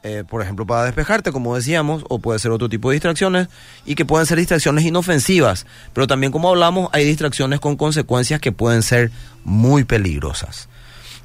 eh, 0.08 0.24
por 0.24 0.40
ejemplo, 0.40 0.66
para 0.66 0.84
despejarte, 0.84 1.32
como 1.32 1.54
decíamos, 1.54 2.02
o 2.08 2.18
puede 2.18 2.38
ser 2.38 2.50
otro 2.50 2.68
tipo 2.68 2.88
de 2.88 2.94
distracciones, 2.94 3.48
y 3.84 3.94
que 3.94 4.06
pueden 4.06 4.26
ser 4.26 4.38
distracciones 4.38 4.84
inofensivas. 4.84 5.66
Pero 5.92 6.06
también, 6.06 6.32
como 6.32 6.48
hablamos, 6.48 6.88
hay 6.92 7.04
distracciones 7.04 7.60
con 7.60 7.76
consecuencias 7.76 8.40
que 8.40 8.52
pueden 8.52 8.82
ser 8.82 9.10
muy 9.44 9.84
peligrosas. 9.84 10.68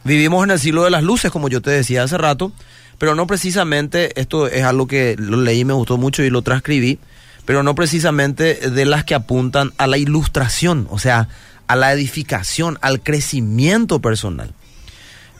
Vivimos 0.03 0.43
en 0.43 0.51
el 0.51 0.59
siglo 0.59 0.83
de 0.83 0.89
las 0.89 1.03
luces, 1.03 1.31
como 1.31 1.47
yo 1.47 1.61
te 1.61 1.71
decía 1.71 2.03
hace 2.03 2.17
rato, 2.17 2.51
pero 2.97 3.15
no 3.15 3.25
precisamente, 3.25 4.19
esto 4.19 4.47
es 4.47 4.63
algo 4.63 4.85
que 4.85 5.15
lo 5.17 5.37
leí, 5.37 5.63
me 5.63 5.73
gustó 5.73 5.97
mucho 5.97 6.23
y 6.23 6.29
lo 6.29 6.41
transcribí, 6.41 6.99
pero 7.45 7.63
no 7.63 7.75
precisamente 7.75 8.69
de 8.69 8.85
las 8.85 9.05
que 9.05 9.15
apuntan 9.15 9.71
a 9.77 9.87
la 9.87 9.97
ilustración, 9.97 10.87
o 10.89 10.99
sea, 10.99 11.29
a 11.67 11.75
la 11.75 11.93
edificación, 11.93 12.77
al 12.81 13.01
crecimiento 13.01 14.01
personal. 14.01 14.53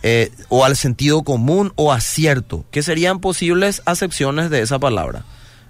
Eh, 0.06 0.32
o 0.50 0.66
al 0.66 0.76
sentido 0.76 1.24
común 1.24 1.72
o 1.76 1.94
acierto, 1.94 2.66
que 2.72 2.84
serían 2.84 3.22
posibles 3.22 3.82
acepciones 3.86 4.50
de 4.50 4.62
esa 4.62 4.78
palabra, 4.78 5.24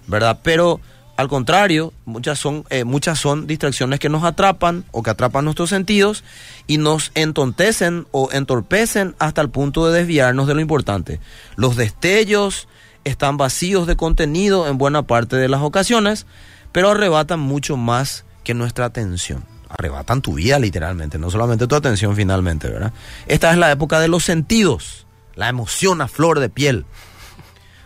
¿verdad? 0.08 0.40
Pero 0.42 0.80
al 1.16 1.28
contrario, 1.28 1.92
muchas 2.04 2.40
son, 2.40 2.64
eh, 2.70 2.82
muchas 2.82 3.20
son 3.20 3.46
distracciones 3.46 4.00
que 4.00 4.08
nos 4.08 4.24
atrapan 4.24 4.84
o 4.90 5.04
que 5.04 5.10
atrapan 5.10 5.44
nuestros 5.44 5.70
sentidos 5.70 6.24
y 6.66 6.78
nos 6.78 7.12
entontecen 7.14 8.08
o 8.10 8.30
entorpecen 8.32 9.14
hasta 9.20 9.40
el 9.40 9.50
punto 9.50 9.86
de 9.86 10.00
desviarnos 10.00 10.48
de 10.48 10.54
lo 10.54 10.60
importante. 10.60 11.20
Los 11.54 11.76
destellos 11.76 12.66
están 13.04 13.36
vacíos 13.36 13.86
de 13.86 13.94
contenido 13.94 14.66
en 14.66 14.78
buena 14.78 15.02
parte 15.02 15.36
de 15.36 15.48
las 15.48 15.60
ocasiones, 15.62 16.26
pero 16.72 16.90
arrebatan 16.90 17.38
mucho 17.38 17.76
más 17.76 18.24
que 18.42 18.54
nuestra 18.54 18.86
atención. 18.86 19.53
Arrebatan 19.76 20.22
tu 20.22 20.34
vida 20.34 20.58
literalmente, 20.58 21.18
no 21.18 21.30
solamente 21.30 21.66
tu 21.66 21.74
atención 21.74 22.14
finalmente, 22.16 22.68
¿verdad? 22.68 22.92
Esta 23.26 23.50
es 23.50 23.58
la 23.58 23.70
época 23.70 24.00
de 24.00 24.08
los 24.08 24.24
sentidos, 24.24 25.06
la 25.34 25.48
emoción 25.48 26.00
a 26.00 26.08
flor 26.08 26.40
de 26.40 26.48
piel 26.48 26.86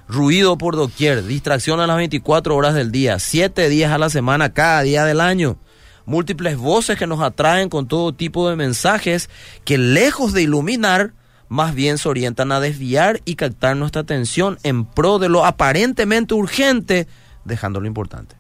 ruido 0.09 0.57
por 0.57 0.74
doquier, 0.74 1.24
distracción 1.24 1.81
a 1.81 1.87
las 1.87 1.96
24 1.98 2.57
horas 2.57 2.74
del 2.74 2.90
día, 2.90 3.18
7 3.18 3.68
días 3.68 3.92
a 3.92 3.98
la 3.98 4.11
semana, 4.11 4.53
cada 4.53 4.83
día 4.83 5.05
del 5.05 5.20
año. 5.20 5.59
Múltiples 6.07 6.57
voces 6.57 6.98
que 6.98 7.07
nos 7.07 7.20
atraen 7.20 7.68
con 7.68 7.87
todo 7.87 8.14
tipo 8.14 8.48
de 8.48 8.57
mensajes 8.57 9.29
que 9.64 9.77
lejos 9.77 10.33
de 10.33 10.42
iluminar, 10.42 11.12
más 11.48 11.74
bien 11.74 11.98
se 11.98 12.09
orientan 12.09 12.51
a 12.53 12.61
desviar 12.61 13.20
y 13.27 13.35
captar 13.35 13.77
nuestra 13.77 14.03
atención 14.03 14.59
en 14.62 14.87
pro 14.87 15.18
de 15.18 15.29
lo 15.29 15.44
aparentemente 15.44 16.33
urgente, 16.33 17.07
dejando 17.44 17.81
lo 17.81 17.87
importante. 17.87 18.37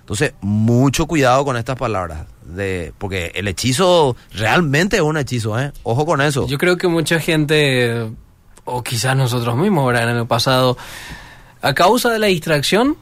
Entonces, 0.00 0.34
mucho 0.42 1.06
cuidado 1.06 1.44
con 1.44 1.56
estas 1.56 1.76
palabras, 1.76 2.26
de, 2.44 2.92
porque 2.98 3.32
el 3.34 3.48
hechizo 3.48 4.16
realmente 4.32 4.96
es 4.96 5.02
un 5.02 5.16
hechizo, 5.16 5.58
¿eh? 5.58 5.72
Ojo 5.82 6.06
con 6.06 6.20
eso. 6.20 6.46
Yo 6.46 6.58
creo 6.58 6.76
que 6.76 6.88
mucha 6.88 7.20
gente 7.20 8.10
o 8.64 8.82
quizás 8.82 9.16
nosotros 9.16 9.56
mismos, 9.56 9.86
¿verdad? 9.86 10.10
En 10.10 10.16
el 10.16 10.26
pasado, 10.26 10.76
a 11.60 11.74
causa 11.74 12.10
de 12.10 12.18
la 12.18 12.26
distracción, 12.28 12.96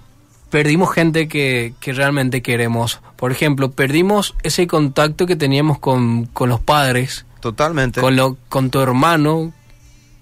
perdimos 0.50 0.92
gente 0.92 1.28
que, 1.28 1.74
que 1.80 1.92
realmente 1.92 2.42
queremos. 2.42 3.00
Por 3.16 3.32
ejemplo, 3.32 3.70
perdimos 3.70 4.34
ese 4.42 4.66
contacto 4.66 5.26
que 5.26 5.36
teníamos 5.36 5.78
con, 5.78 6.26
con 6.26 6.48
los 6.48 6.60
padres. 6.60 7.26
Totalmente. 7.40 8.00
Con, 8.00 8.16
lo, 8.16 8.36
con 8.48 8.70
tu 8.70 8.80
hermano, 8.80 9.52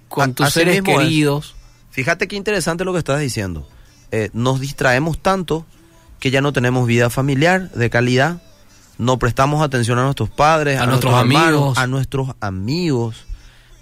con 0.08 0.34
tus 0.34 0.50
seres 0.50 0.82
queridos. 0.82 1.54
Fíjate 1.90 2.28
qué 2.28 2.36
interesante 2.36 2.84
lo 2.84 2.92
que 2.92 2.98
estás 3.00 3.20
diciendo. 3.20 3.68
Eh, 4.10 4.30
nos 4.32 4.60
distraemos 4.60 5.18
tanto 5.18 5.66
que 6.20 6.30
ya 6.30 6.40
no 6.40 6.52
tenemos 6.52 6.86
vida 6.86 7.10
familiar 7.10 7.70
de 7.70 7.90
calidad, 7.90 8.42
no 8.98 9.18
prestamos 9.18 9.62
atención 9.62 9.98
a 9.98 10.04
nuestros 10.04 10.28
padres, 10.28 10.80
a, 10.80 10.86
nuestros, 10.86 11.14
amigos, 11.14 11.78
a 11.78 11.86
nuestros 11.86 12.30
amigos. 12.40 13.24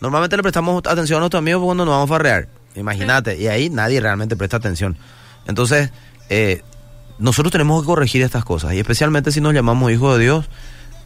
Normalmente 0.01 0.37
le 0.37 0.43
prestamos 0.43 0.83
atención 0.87 1.19
a 1.19 1.21
nuestros 1.21 1.39
amigos 1.41 1.65
cuando 1.65 1.85
nos 1.85 1.93
vamos 1.93 2.11
a 2.11 2.15
farrear. 2.15 2.49
Imagínate. 2.75 3.39
Y 3.39 3.49
ahí 3.49 3.71
nadie 3.71 4.01
realmente 4.01 4.37
presta 4.37 4.59
atención. 4.59 4.99
Entonces, 5.47 5.91
eh, 6.29 6.63
nosotros 7.19 7.51
tenemos 7.51 7.83
que 7.83 7.87
corregir 7.87 8.23
estas 8.23 8.45
cosas. 8.45 8.75
Y 8.75 8.79
especialmente 8.79 9.33
si 9.33 9.41
nos 9.41 9.55
llamamos 9.55 9.91
hijos 9.91 10.19
de 10.19 10.25
Dios, 10.25 10.47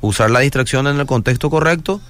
usar 0.00 0.30
la 0.30 0.40
distracción 0.40 0.88
en 0.88 0.98
el 0.98 1.06
contexto 1.06 1.48
correcto, 1.48 2.00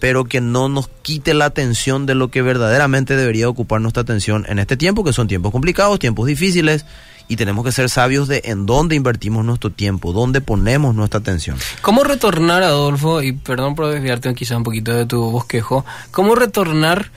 pero 0.00 0.24
que 0.24 0.40
no 0.40 0.68
nos 0.68 0.88
quite 1.02 1.34
la 1.34 1.46
atención 1.46 2.06
de 2.06 2.14
lo 2.14 2.28
que 2.28 2.42
verdaderamente 2.42 3.16
debería 3.16 3.48
ocupar 3.48 3.80
nuestra 3.80 4.02
atención 4.02 4.46
en 4.48 4.58
este 4.58 4.76
tiempo, 4.76 5.04
que 5.04 5.12
son 5.12 5.28
tiempos 5.28 5.52
complicados, 5.52 5.98
tiempos 5.98 6.26
difíciles, 6.26 6.84
y 7.28 7.36
tenemos 7.36 7.64
que 7.64 7.72
ser 7.72 7.90
sabios 7.90 8.26
de 8.26 8.42
en 8.44 8.64
dónde 8.64 8.96
invertimos 8.96 9.44
nuestro 9.44 9.70
tiempo, 9.70 10.12
dónde 10.12 10.40
ponemos 10.40 10.94
nuestra 10.94 11.20
atención. 11.20 11.58
¿Cómo 11.82 12.02
retornar, 12.02 12.62
Adolfo, 12.62 13.22
y 13.22 13.32
perdón 13.32 13.74
por 13.74 13.92
desviarte 13.92 14.32
quizá 14.34 14.56
un 14.56 14.62
poquito 14.62 14.94
de 14.94 15.04
tu 15.04 15.30
bosquejo, 15.30 15.84
cómo 16.10 16.34
retornar, 16.34 17.10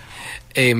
eh, 0.54 0.76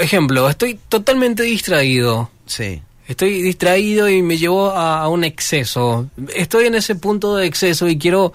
ejemplo, 0.00 0.48
estoy 0.50 0.78
totalmente 0.88 1.42
distraído. 1.44 2.30
Sí. 2.46 2.82
Estoy 3.06 3.42
distraído 3.42 4.08
y 4.08 4.22
me 4.22 4.38
llevo 4.38 4.70
a, 4.70 5.08
un 5.08 5.24
exceso. 5.24 6.08
Estoy 6.34 6.66
en 6.66 6.74
ese 6.74 6.94
punto 6.94 7.36
de 7.36 7.46
exceso 7.46 7.86
y 7.88 7.98
quiero 7.98 8.32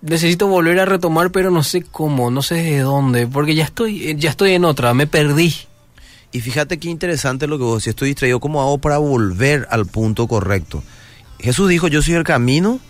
necesito 0.00 0.46
volver 0.46 0.78
a 0.80 0.84
retomar, 0.84 1.30
pero 1.30 1.50
no 1.50 1.62
sé 1.62 1.82
cómo, 1.82 2.30
no 2.30 2.42
sé 2.42 2.56
de 2.56 2.80
dónde, 2.80 3.26
porque 3.26 3.54
ya 3.54 3.64
estoy 3.64 4.16
ya 4.16 4.30
estoy 4.30 4.52
en 4.52 4.64
otra, 4.64 4.94
me 4.94 5.06
perdí. 5.06 5.54
Y 6.30 6.40
fíjate 6.40 6.78
qué 6.78 6.88
interesante 6.88 7.46
lo 7.46 7.58
que 7.58 7.64
vos, 7.64 7.82
si 7.82 7.90
estoy 7.90 8.08
distraído, 8.08 8.38
¿cómo 8.38 8.60
hago 8.60 8.78
para 8.78 8.98
volver 8.98 9.66
al 9.70 9.86
punto 9.86 10.28
correcto? 10.28 10.82
Jesús 11.38 11.68
dijo, 11.68 11.88
yo 11.88 12.02
soy 12.02 12.14
el 12.14 12.24
camino, 12.24 12.80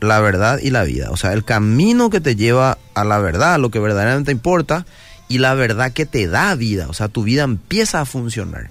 la 0.00 0.20
verdad 0.20 0.58
y 0.60 0.70
la 0.70 0.82
vida. 0.82 1.10
O 1.10 1.16
sea, 1.16 1.32
el 1.32 1.44
camino 1.44 2.10
que 2.10 2.20
te 2.20 2.34
lleva 2.34 2.78
a 2.94 3.04
la 3.04 3.18
verdad, 3.18 3.58
lo 3.60 3.70
que 3.70 3.78
verdaderamente 3.78 4.32
importa, 4.32 4.84
y 5.28 5.38
la 5.38 5.54
verdad 5.54 5.92
que 5.92 6.06
te 6.06 6.26
da 6.26 6.54
vida. 6.54 6.88
O 6.88 6.94
sea, 6.94 7.08
tu 7.08 7.22
vida 7.22 7.44
empieza 7.44 8.00
a 8.00 8.04
funcionar. 8.04 8.70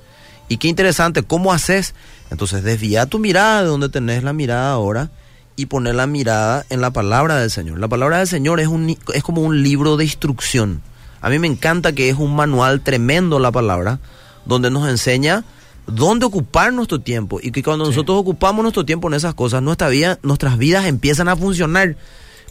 Y 0.50 0.58
qué 0.58 0.68
interesante, 0.68 1.24
¿cómo 1.24 1.54
haces? 1.54 1.94
Entonces, 2.30 2.64
desvía 2.64 3.06
tu 3.06 3.20
mirada 3.20 3.62
de 3.62 3.68
donde 3.68 3.90
tenés 3.90 4.24
la 4.24 4.34
mirada 4.34 4.72
ahora 4.72 5.10
y 5.58 5.65
poner 5.65 5.96
la 5.96 6.08
mirada 6.08 6.65
en 6.70 6.80
la 6.80 6.91
palabra 6.91 7.36
del 7.36 7.52
Señor. 7.52 7.80
La 7.80 7.89
palabra 7.89 8.20
del 8.20 8.28
Señor 8.28 8.62
es, 8.62 8.67
un, 8.67 8.96
es 9.13 9.24
como 9.24 9.41
un 9.41 9.63
libro 9.63 9.98
de 9.98 10.06
instrucción. 10.06 10.82
A 11.20 11.30
mí 11.30 11.39
me 11.39 11.48
encanta 11.48 11.91
que 11.91 12.10
es 12.10 12.15
un 12.15 12.36
manual 12.36 12.80
tremendo 12.82 13.39
la 13.39 13.52
palabra 13.52 14.00
donde 14.46 14.70
nos 14.70 14.88
enseña 14.88 15.43
dónde 15.88 16.26
ocupar 16.26 16.72
nuestro 16.72 17.00
tiempo 17.00 17.39
y 17.41 17.52
que 17.52 17.63
cuando 17.63 17.86
nosotros 17.86 18.17
ocupamos 18.20 18.62
nuestro 18.62 18.86
tiempo 18.86 19.08
en 19.08 19.15
esas 19.15 19.34
cosas, 19.34 19.63
nuestra 19.63 19.89
vida, 19.89 20.20
nuestras 20.22 20.58
vidas 20.60 20.86
empiezan 20.86 21.28
a 21.28 21.36
funcionar, 21.36 21.98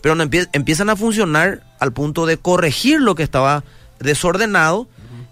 pero 0.03 0.16
empiezan 0.53 0.90
a 0.90 0.97
funcionar 0.97 1.62
al 1.79 1.92
punto 1.92 2.27
de 2.27 2.38
corregir 2.38 3.01
lo 3.01 3.14
que 3.14 3.23
estaba 3.23 3.62
desordenado 4.01 4.88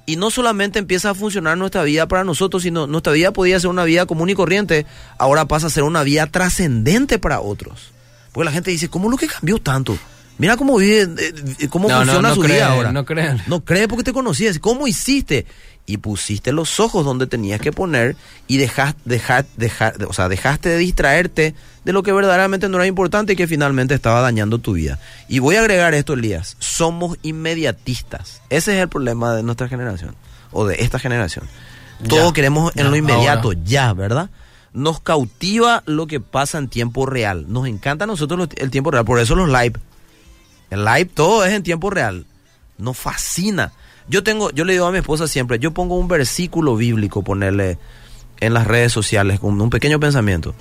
y 0.06 0.16
no 0.16 0.30
solamente 0.30 0.78
empieza 0.78 1.10
a 1.10 1.14
funcionar 1.14 1.56
nuestra 1.56 1.82
vida 1.82 2.06
para 2.06 2.24
nosotros, 2.24 2.62
sino 2.62 2.86
nuestra 2.86 3.12
vida 3.12 3.32
podía 3.32 3.58
ser 3.58 3.70
una 3.70 3.84
vida 3.84 4.06
común 4.06 4.30
y 4.30 4.34
corriente, 4.34 4.86
ahora 5.18 5.46
pasa 5.46 5.68
a 5.68 5.70
ser 5.70 5.82
una 5.84 6.02
vida 6.02 6.26
trascendente 6.26 7.18
para 7.18 7.40
otros. 7.40 7.92
Porque 8.32 8.44
la 8.44 8.52
gente 8.52 8.70
dice, 8.70 8.88
¿cómo 8.88 9.08
lo 9.08 9.16
que 9.16 9.28
cambió 9.28 9.58
tanto? 9.58 9.96
Mira 10.38 10.56
cómo 10.56 10.76
vive, 10.76 11.02
eh, 11.02 11.68
cómo 11.68 11.88
funciona 11.88 12.34
su 12.34 12.42
vida 12.42 12.68
ahora. 12.68 12.92
No 12.92 13.04
creen. 13.04 13.42
No 13.46 13.64
cree 13.64 13.86
porque 13.88 14.04
te 14.04 14.12
conocías. 14.12 14.58
¿Cómo 14.58 14.86
hiciste? 14.86 15.46
y 15.86 15.98
pusiste 15.98 16.52
los 16.52 16.80
ojos 16.80 17.04
donde 17.04 17.26
tenías 17.26 17.60
que 17.60 17.72
poner 17.72 18.16
y 18.46 18.56
dejaste, 18.56 19.20
o 20.08 20.12
sea, 20.12 20.28
dejaste 20.28 20.68
de 20.68 20.78
distraerte 20.78 21.54
de 21.84 21.92
lo 21.92 22.02
que 22.02 22.12
verdaderamente 22.12 22.68
no 22.68 22.76
era 22.76 22.86
importante 22.86 23.34
y 23.34 23.36
que 23.36 23.46
finalmente 23.46 23.94
estaba 23.94 24.22
dañando 24.22 24.58
tu 24.58 24.72
vida. 24.72 24.98
Y 25.28 25.40
voy 25.40 25.56
a 25.56 25.60
agregar 25.60 25.92
esto, 25.94 26.14
Elías, 26.14 26.56
somos 26.58 27.18
inmediatistas. 27.22 28.40
Ese 28.48 28.76
es 28.76 28.82
el 28.82 28.88
problema 28.88 29.34
de 29.34 29.42
nuestra 29.42 29.68
generación 29.68 30.14
o 30.52 30.66
de 30.66 30.76
esta 30.76 30.98
generación. 30.98 31.46
Todo 32.08 32.32
queremos 32.32 32.74
en 32.76 32.90
lo 32.90 32.96
inmediato, 32.96 33.52
ya, 33.52 33.92
¿verdad? 33.92 34.30
Nos 34.72 35.00
cautiva 35.00 35.82
lo 35.86 36.06
que 36.06 36.18
pasa 36.18 36.58
en 36.58 36.68
tiempo 36.68 37.06
real. 37.06 37.44
Nos 37.48 37.68
encanta 37.68 38.04
a 38.04 38.06
nosotros 38.06 38.48
el 38.56 38.70
tiempo 38.70 38.90
real, 38.90 39.04
por 39.04 39.20
eso 39.20 39.34
los 39.34 39.48
live. 39.48 39.74
El 40.74 40.84
live 40.84 41.06
todo 41.06 41.44
es 41.44 41.52
en 41.52 41.62
tiempo 41.62 41.90
real. 41.90 42.26
Nos 42.78 42.98
fascina 42.98 43.72
yo 44.08 44.22
tengo, 44.22 44.50
yo 44.50 44.64
le 44.64 44.74
digo 44.74 44.86
a 44.86 44.92
mi 44.92 44.98
esposa 44.98 45.26
siempre, 45.28 45.58
yo 45.58 45.72
pongo 45.72 45.96
un 45.96 46.08
versículo 46.08 46.76
bíblico, 46.76 47.22
ponerle 47.22 47.78
en 48.40 48.52
las 48.52 48.66
redes 48.66 48.92
sociales, 48.92 49.40
con 49.40 49.60
un 49.60 49.70
pequeño 49.70 49.98
pensamiento. 49.98 50.54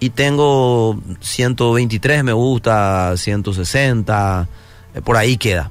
Y 0.00 0.10
tengo 0.10 0.98
123 1.20 2.24
me 2.24 2.32
gusta, 2.32 3.14
160, 3.16 4.48
eh, 4.94 5.00
por 5.02 5.16
ahí 5.16 5.36
queda. 5.36 5.70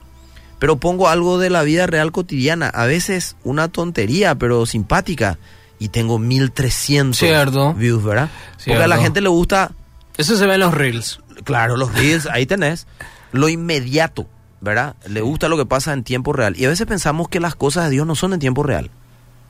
Pero 0.59 0.77
pongo 0.77 1.09
algo 1.09 1.37
de 1.37 1.49
la 1.49 1.63
vida 1.63 1.87
real 1.87 2.11
cotidiana, 2.11 2.69
a 2.69 2.85
veces 2.85 3.35
una 3.43 3.67
tontería, 3.67 4.35
pero 4.35 4.65
simpática. 4.65 5.37
Y 5.77 5.89
tengo 5.89 6.19
1300 6.19 7.17
Cierto. 7.17 7.73
views, 7.73 8.03
¿verdad? 8.03 8.29
Porque 8.65 8.81
a 8.81 8.87
la 8.87 8.97
gente 8.97 9.19
le 9.19 9.27
gusta... 9.27 9.71
Eso 10.15 10.37
se 10.37 10.45
ve 10.45 10.53
en 10.53 10.61
los 10.61 10.73
reels. 10.73 11.19
Claro, 11.43 11.75
los 11.75 11.93
reels, 11.93 12.27
ahí 12.27 12.45
tenés. 12.45 12.87
Lo 13.35 13.49
inmediato. 13.49 14.27
¿verdad? 14.65 14.95
Le 15.07 15.21
gusta 15.21 15.47
lo 15.47 15.57
que 15.57 15.65
pasa 15.65 15.93
en 15.93 16.03
tiempo 16.03 16.33
real. 16.33 16.55
Y 16.57 16.65
a 16.65 16.69
veces 16.69 16.87
pensamos 16.87 17.29
que 17.29 17.39
las 17.39 17.55
cosas 17.55 17.85
de 17.85 17.91
Dios 17.91 18.07
no 18.07 18.15
son 18.15 18.33
en 18.33 18.39
tiempo 18.39 18.63
real, 18.63 18.89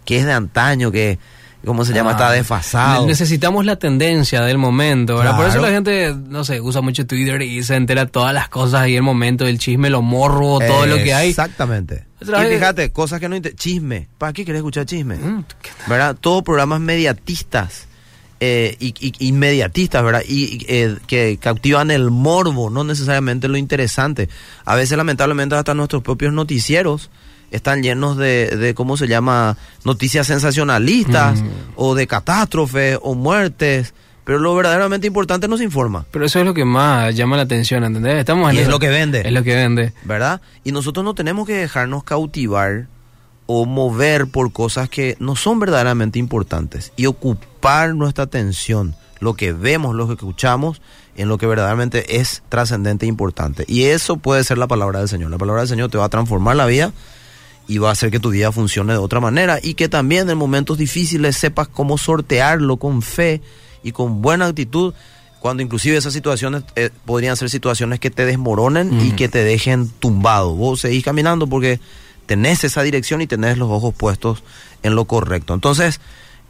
que 0.04 0.20
es 0.20 0.26
de 0.26 0.34
antaño, 0.34 0.92
que, 0.92 1.18
¿cómo 1.66 1.86
se 1.86 1.94
llama? 1.94 2.12
Está 2.12 2.28
ah, 2.28 2.32
desfasado. 2.34 3.08
Necesitamos 3.08 3.66
la 3.66 3.78
tendencia 3.78 4.42
del 4.42 4.58
momento, 4.58 5.16
¿verdad? 5.18 5.38
Por 5.38 5.48
eso 5.48 5.62
la 5.62 5.70
gente, 5.70 6.14
no 6.14 6.44
sé, 6.44 6.60
usa 6.60 6.82
mucho 6.82 7.08
Twitter 7.08 7.42
y 7.42 7.64
se 7.64 7.76
entera 7.76 8.08
todas 8.08 8.34
las 8.34 8.50
cosas 8.50 8.82
ahí, 8.82 8.96
el 8.98 9.04
momento 9.04 9.46
del 9.46 9.58
chisme, 9.58 9.90
lo 9.90 10.02
morro, 10.02 10.60
todo 10.60 10.86
lo 10.86 10.98
que 10.98 11.14
hay. 11.14 11.30
Exactamente. 11.30 12.06
Y 12.22 12.54
fíjate, 12.54 12.92
cosas 12.92 13.20
que 13.20 13.30
no... 13.30 13.40
Chisme. 13.40 14.10
¿Para 14.18 14.34
qué 14.34 14.44
querés 14.44 14.60
escuchar 14.60 14.86
chisme? 14.86 15.16
Mm, 15.16 15.46
¿Verdad? 15.88 16.18
Todos 16.20 16.44
programas 16.44 16.82
mediatistas 16.82 17.88
eh, 18.40 18.76
y, 18.80 19.14
inmediatistas, 19.28 20.04
¿verdad? 20.04 20.22
Y 20.28 20.66
eh, 20.68 20.98
que 21.08 21.38
cautivan 21.38 21.92
el 21.92 22.12
morbo, 22.12 22.70
no 22.70 22.84
necesariamente 22.84 23.48
lo 23.48 23.58
interesante. 23.58 24.30
A 24.66 24.76
veces, 24.76 24.98
lamentablemente, 24.98 25.56
hasta 25.56 25.74
nuestros 25.74 26.04
propios 26.04 26.34
noticieros 26.34 27.10
están 27.52 27.84
llenos 27.84 28.18
de, 28.18 28.48
de 28.58 28.74
¿cómo 28.74 28.98
se 28.98 29.08
llama? 29.08 29.58
Noticias 29.86 30.28
sensacionalistas 30.28 31.42
Mm. 31.42 31.48
o 31.76 31.96
de 31.96 32.08
catástrofes 32.08 32.98
o 33.02 33.16
muertes, 33.16 33.94
pero 34.26 34.40
lo 34.40 34.56
verdaderamente 34.56 35.08
importante 35.08 35.48
nos 35.48 35.62
informa, 35.62 36.06
Pero 36.12 36.26
eso 36.26 36.40
es 36.40 36.46
lo 36.46 36.54
que 36.54 36.66
más 36.66 37.16
llama 37.16 37.38
la 37.38 37.44
atención, 37.44 37.84
¿entendés? 37.84 38.16
Estamos 38.18 38.50
en 38.50 38.58
Y 38.58 38.60
es 38.60 38.68
lo 38.68 38.80
que 38.80 38.90
vende. 38.90 39.22
Es 39.24 39.32
lo 39.32 39.44
que 39.44 39.56
vende. 39.56 39.94
¿verdad? 40.04 40.42
Y 40.64 40.72
nosotros 40.72 41.06
no 41.06 41.14
tenemos 41.14 41.46
que 41.48 41.54
dejarnos 41.54 42.04
cautivar 42.04 42.88
o 43.48 43.66
mover 43.66 44.28
por 44.28 44.52
cosas 44.52 44.90
que 44.90 45.16
no 45.20 45.36
son 45.36 45.60
verdaderamente 45.60 46.20
importantes 46.20 46.92
y 46.96 47.06
ocupar 47.06 47.94
nuestra 47.96 48.24
atención, 48.26 48.96
lo 49.20 49.36
que 49.36 49.54
vemos, 49.54 49.96
lo 49.96 50.08
que 50.08 50.14
escuchamos, 50.14 50.82
en 51.16 51.30
lo 51.30 51.38
que 51.38 51.48
verdaderamente 51.48 52.20
es 52.20 52.44
trascendente 52.50 53.06
e 53.06 53.10
importante. 53.10 53.66
Y 53.68 53.84
eso 53.84 54.18
puede 54.18 54.44
ser 54.44 54.58
la 54.58 54.68
palabra 54.68 55.00
del 55.00 55.10
Señor. 55.10 55.32
La 55.32 55.38
palabra 55.38 55.62
del 55.62 55.70
Señor 55.70 55.90
te 55.90 55.98
va 55.98 56.06
a 56.06 56.10
transformar 56.10 56.56
la 56.56 56.66
vida 56.66 56.92
y 57.68 57.78
va 57.78 57.90
a 57.90 57.92
hacer 57.94 58.12
que 58.12 58.20
tu 58.20 58.32
vida 58.32 58.52
funcione 58.52 58.94
de 58.94 59.00
otra 59.00 59.20
manera 59.20 59.60
y 59.62 59.76
que 59.76 59.90
también 59.90 60.30
en 60.30 60.38
momentos 60.38 60.78
difíciles 60.78 61.38
sepas 61.38 61.68
cómo 61.68 61.98
sortearlo 61.98 62.78
con 62.78 63.02
fe 63.02 63.42
y 63.84 63.92
con 63.92 64.22
buena 64.22 64.48
actitud 64.48 64.94
cuando 65.40 65.62
inclusive 65.62 65.96
esas 65.96 66.14
situaciones 66.14 66.64
eh, 66.76 66.90
podrían 67.06 67.38
ser 67.38 67.52
situaciones 67.52 68.00
que 68.00 68.10
te 68.10 68.26
desmoronen 68.26 69.00
y 69.00 69.12
que 69.12 69.30
te 69.30 69.44
dejen 69.44 69.90
tumbado. 69.90 70.56
Vos 70.56 70.82
seguís 70.82 71.04
caminando 71.04 71.46
porque 71.46 71.80
tenés 72.26 72.64
esa 72.64 72.82
dirección 72.84 73.22
y 73.22 73.28
tenés 73.28 73.58
los 73.58 73.70
ojos 73.70 73.94
puestos 73.94 74.44
en 74.84 74.96
lo 74.96 75.06
correcto. 75.06 75.54
Entonces, 75.54 76.00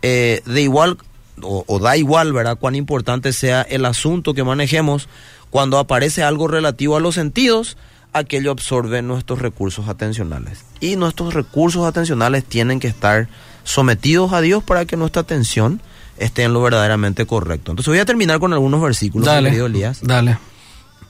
eh, 0.02 0.42
de 0.46 0.62
igual 0.62 0.98
o, 1.42 1.64
o 1.68 1.80
da 1.80 1.98
igual, 1.98 2.34
¿verdad? 2.34 2.58
Cuán 2.58 2.76
importante 2.76 3.34
sea 3.34 3.62
el 3.62 3.86
asunto 3.86 4.34
que 4.34 4.44
manejemos, 4.44 5.10
cuando 5.50 5.80
aparece 5.80 6.24
algo 6.24 6.48
relativo 6.48 6.96
a 6.96 7.00
los 7.00 7.16
sentidos, 7.16 7.78
aquello 8.14 8.52
absorbe 8.52 9.02
nuestros 9.02 9.42
recursos 9.42 9.88
atencionales. 9.90 10.64
Y 10.80 10.96
nuestros 10.96 11.34
recursos 11.34 11.86
atencionales 11.86 12.46
tienen 12.46 12.80
que 12.80 12.88
estar 12.88 13.28
sometidos 13.64 14.32
a 14.34 14.42
Dios 14.42 14.64
para 14.64 14.86
que 14.86 14.96
nuestra 14.96 15.22
atención 15.24 15.82
esté 16.18 16.44
en 16.44 16.54
lo 16.54 16.62
verdaderamente 16.62 17.26
correcto. 17.26 17.72
Entonces 17.72 17.92
voy 17.92 18.00
a 18.00 18.06
terminar 18.06 18.40
con 18.40 18.54
algunos 18.54 18.82
versículos, 18.82 19.26
Dale. 19.26 19.50
querido 19.50 19.66
Elías. 19.66 20.00
Dale. 20.02 20.38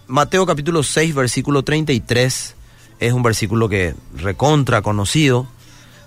Mateo 0.07 0.45
capítulo 0.45 0.83
6, 0.83 1.13
versículo 1.13 1.63
33, 1.63 2.55
es 2.99 3.13
un 3.13 3.23
versículo 3.23 3.69
que 3.69 3.95
recontra 4.15 4.81
conocido. 4.81 5.47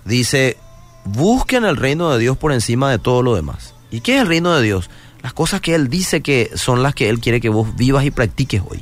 Dice, 0.05 0.57
busquen 1.05 1.65
el 1.65 1.77
reino 1.77 2.11
de 2.11 2.19
Dios 2.19 2.37
por 2.37 2.51
encima 2.51 2.89
de 2.91 2.99
todo 2.99 3.21
lo 3.21 3.35
demás. 3.35 3.73
¿Y 3.91 4.01
qué 4.01 4.15
es 4.15 4.21
el 4.21 4.27
reino 4.27 4.55
de 4.55 4.63
Dios? 4.63 4.89
Las 5.21 5.33
cosas 5.33 5.61
que 5.61 5.75
Él 5.75 5.89
dice 5.89 6.21
que 6.21 6.51
son 6.55 6.83
las 6.83 6.95
que 6.95 7.09
Él 7.09 7.19
quiere 7.19 7.41
que 7.41 7.49
vos 7.49 7.75
vivas 7.75 8.05
y 8.05 8.11
practiques 8.11 8.61
hoy. 8.67 8.81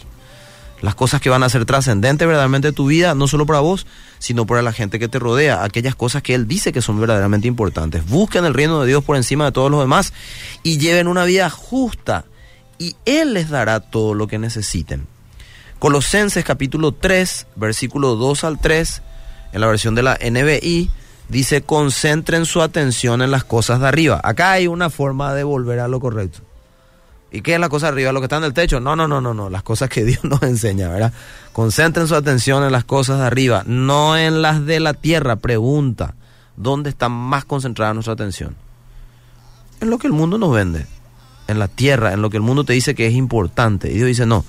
Las 0.82 0.94
cosas 0.94 1.22
que 1.22 1.30
van 1.30 1.42
a 1.42 1.50
ser 1.50 1.66
trascendentes 1.66 2.28
verdaderamente 2.28 2.68
en 2.68 2.76
tu 2.76 2.86
vida, 2.86 3.16
no 3.16 3.28
solo 3.28 3.48
para 3.48 3.62
vos, 3.62 3.88
sino 4.20 4.46
para 4.46 4.62
la 4.62 4.74
gente 4.74 5.00
que 5.00 5.08
te 5.08 5.18
rodea. 5.18 5.64
Aquellas 5.64 5.96
cosas 5.96 6.22
que 6.22 6.36
Él 6.36 6.48
dice 6.48 6.72
que 6.72 6.84
son 6.84 7.00
verdaderamente 7.00 7.48
importantes. 7.48 8.06
Busquen 8.08 8.46
el 8.46 8.54
reino 8.54 8.82
de 8.82 8.88
Dios 8.88 9.04
por 9.04 9.18
encima 9.18 9.46
de 9.46 9.52
todos 9.52 9.72
los 9.72 9.80
demás 9.80 10.14
y 10.62 10.78
lleven 10.78 11.08
una 11.08 11.26
vida 11.26 11.50
justa 11.50 12.26
y 12.78 12.96
Él 13.06 13.34
les 13.34 13.50
dará 13.50 13.80
todo 13.80 14.14
lo 14.14 14.28
que 14.28 14.38
necesiten. 14.38 15.08
Colosenses 15.80 16.44
capítulo 16.44 16.92
3, 16.92 17.48
versículo 17.56 18.16
2 18.16 18.44
al 18.44 18.60
3, 18.60 19.02
en 19.54 19.62
la 19.62 19.68
versión 19.68 19.94
de 19.94 20.04
la 20.04 20.18
NBI, 20.18 20.90
dice, 21.30 21.62
concentren 21.62 22.46
su 22.46 22.62
atención 22.62 23.22
en 23.22 23.30
las 23.30 23.44
cosas 23.44 23.80
de 23.80 23.88
arriba. 23.88 24.20
Acá 24.24 24.52
hay 24.52 24.68
una 24.68 24.90
forma 24.90 25.34
de 25.36 25.44
volver 25.44 25.80
a 25.80 25.88
lo 25.88 26.00
correcto. 26.00 26.40
¿Y 27.32 27.42
qué 27.42 27.54
es 27.54 27.60
la 27.60 27.70
cosa 27.70 27.88
de 27.88 27.94
arriba? 27.94 28.12
¿Lo 28.12 28.22
que 28.22 28.26
está 28.26 28.38
en 28.38 28.46
el 28.46 28.54
techo? 28.54 28.80
No, 28.80 28.96
no, 28.96 29.08
no, 29.08 29.22
no, 29.22 29.34
no. 29.34 29.50
Las 29.50 29.62
cosas 29.62 29.90
que 29.90 30.04
Dios 30.06 30.24
nos 30.24 30.42
enseña, 30.42 30.90
¿verdad? 30.90 31.14
Concentren 31.54 32.08
su 32.08 32.16
atención 32.16 32.64
en 32.64 32.72
las 32.72 32.84
cosas 32.86 33.20
de 33.20 33.26
arriba, 33.26 33.64
no 33.68 34.18
en 34.18 34.42
las 34.42 34.66
de 34.66 34.80
la 34.80 34.94
tierra. 34.94 35.36
Pregunta, 35.36 36.16
¿dónde 36.56 36.90
está 36.90 37.10
más 37.10 37.46
concentrada 37.46 37.94
nuestra 37.94 38.14
atención? 38.14 38.56
En 39.80 39.92
lo 39.92 40.00
que 40.00 40.08
el 40.08 40.14
mundo 40.14 40.40
nos 40.40 40.52
vende, 40.52 40.88
en 41.48 41.60
la 41.60 41.68
tierra, 41.68 42.14
en 42.14 42.24
lo 42.24 42.32
que 42.32 42.38
el 42.38 42.44
mundo 42.44 42.64
te 42.64 42.74
dice 42.74 42.96
que 42.96 43.06
es 43.06 43.14
importante. 43.14 43.92
Y 43.92 43.96
Dios 43.96 44.08
dice, 44.08 44.26
no, 44.26 44.44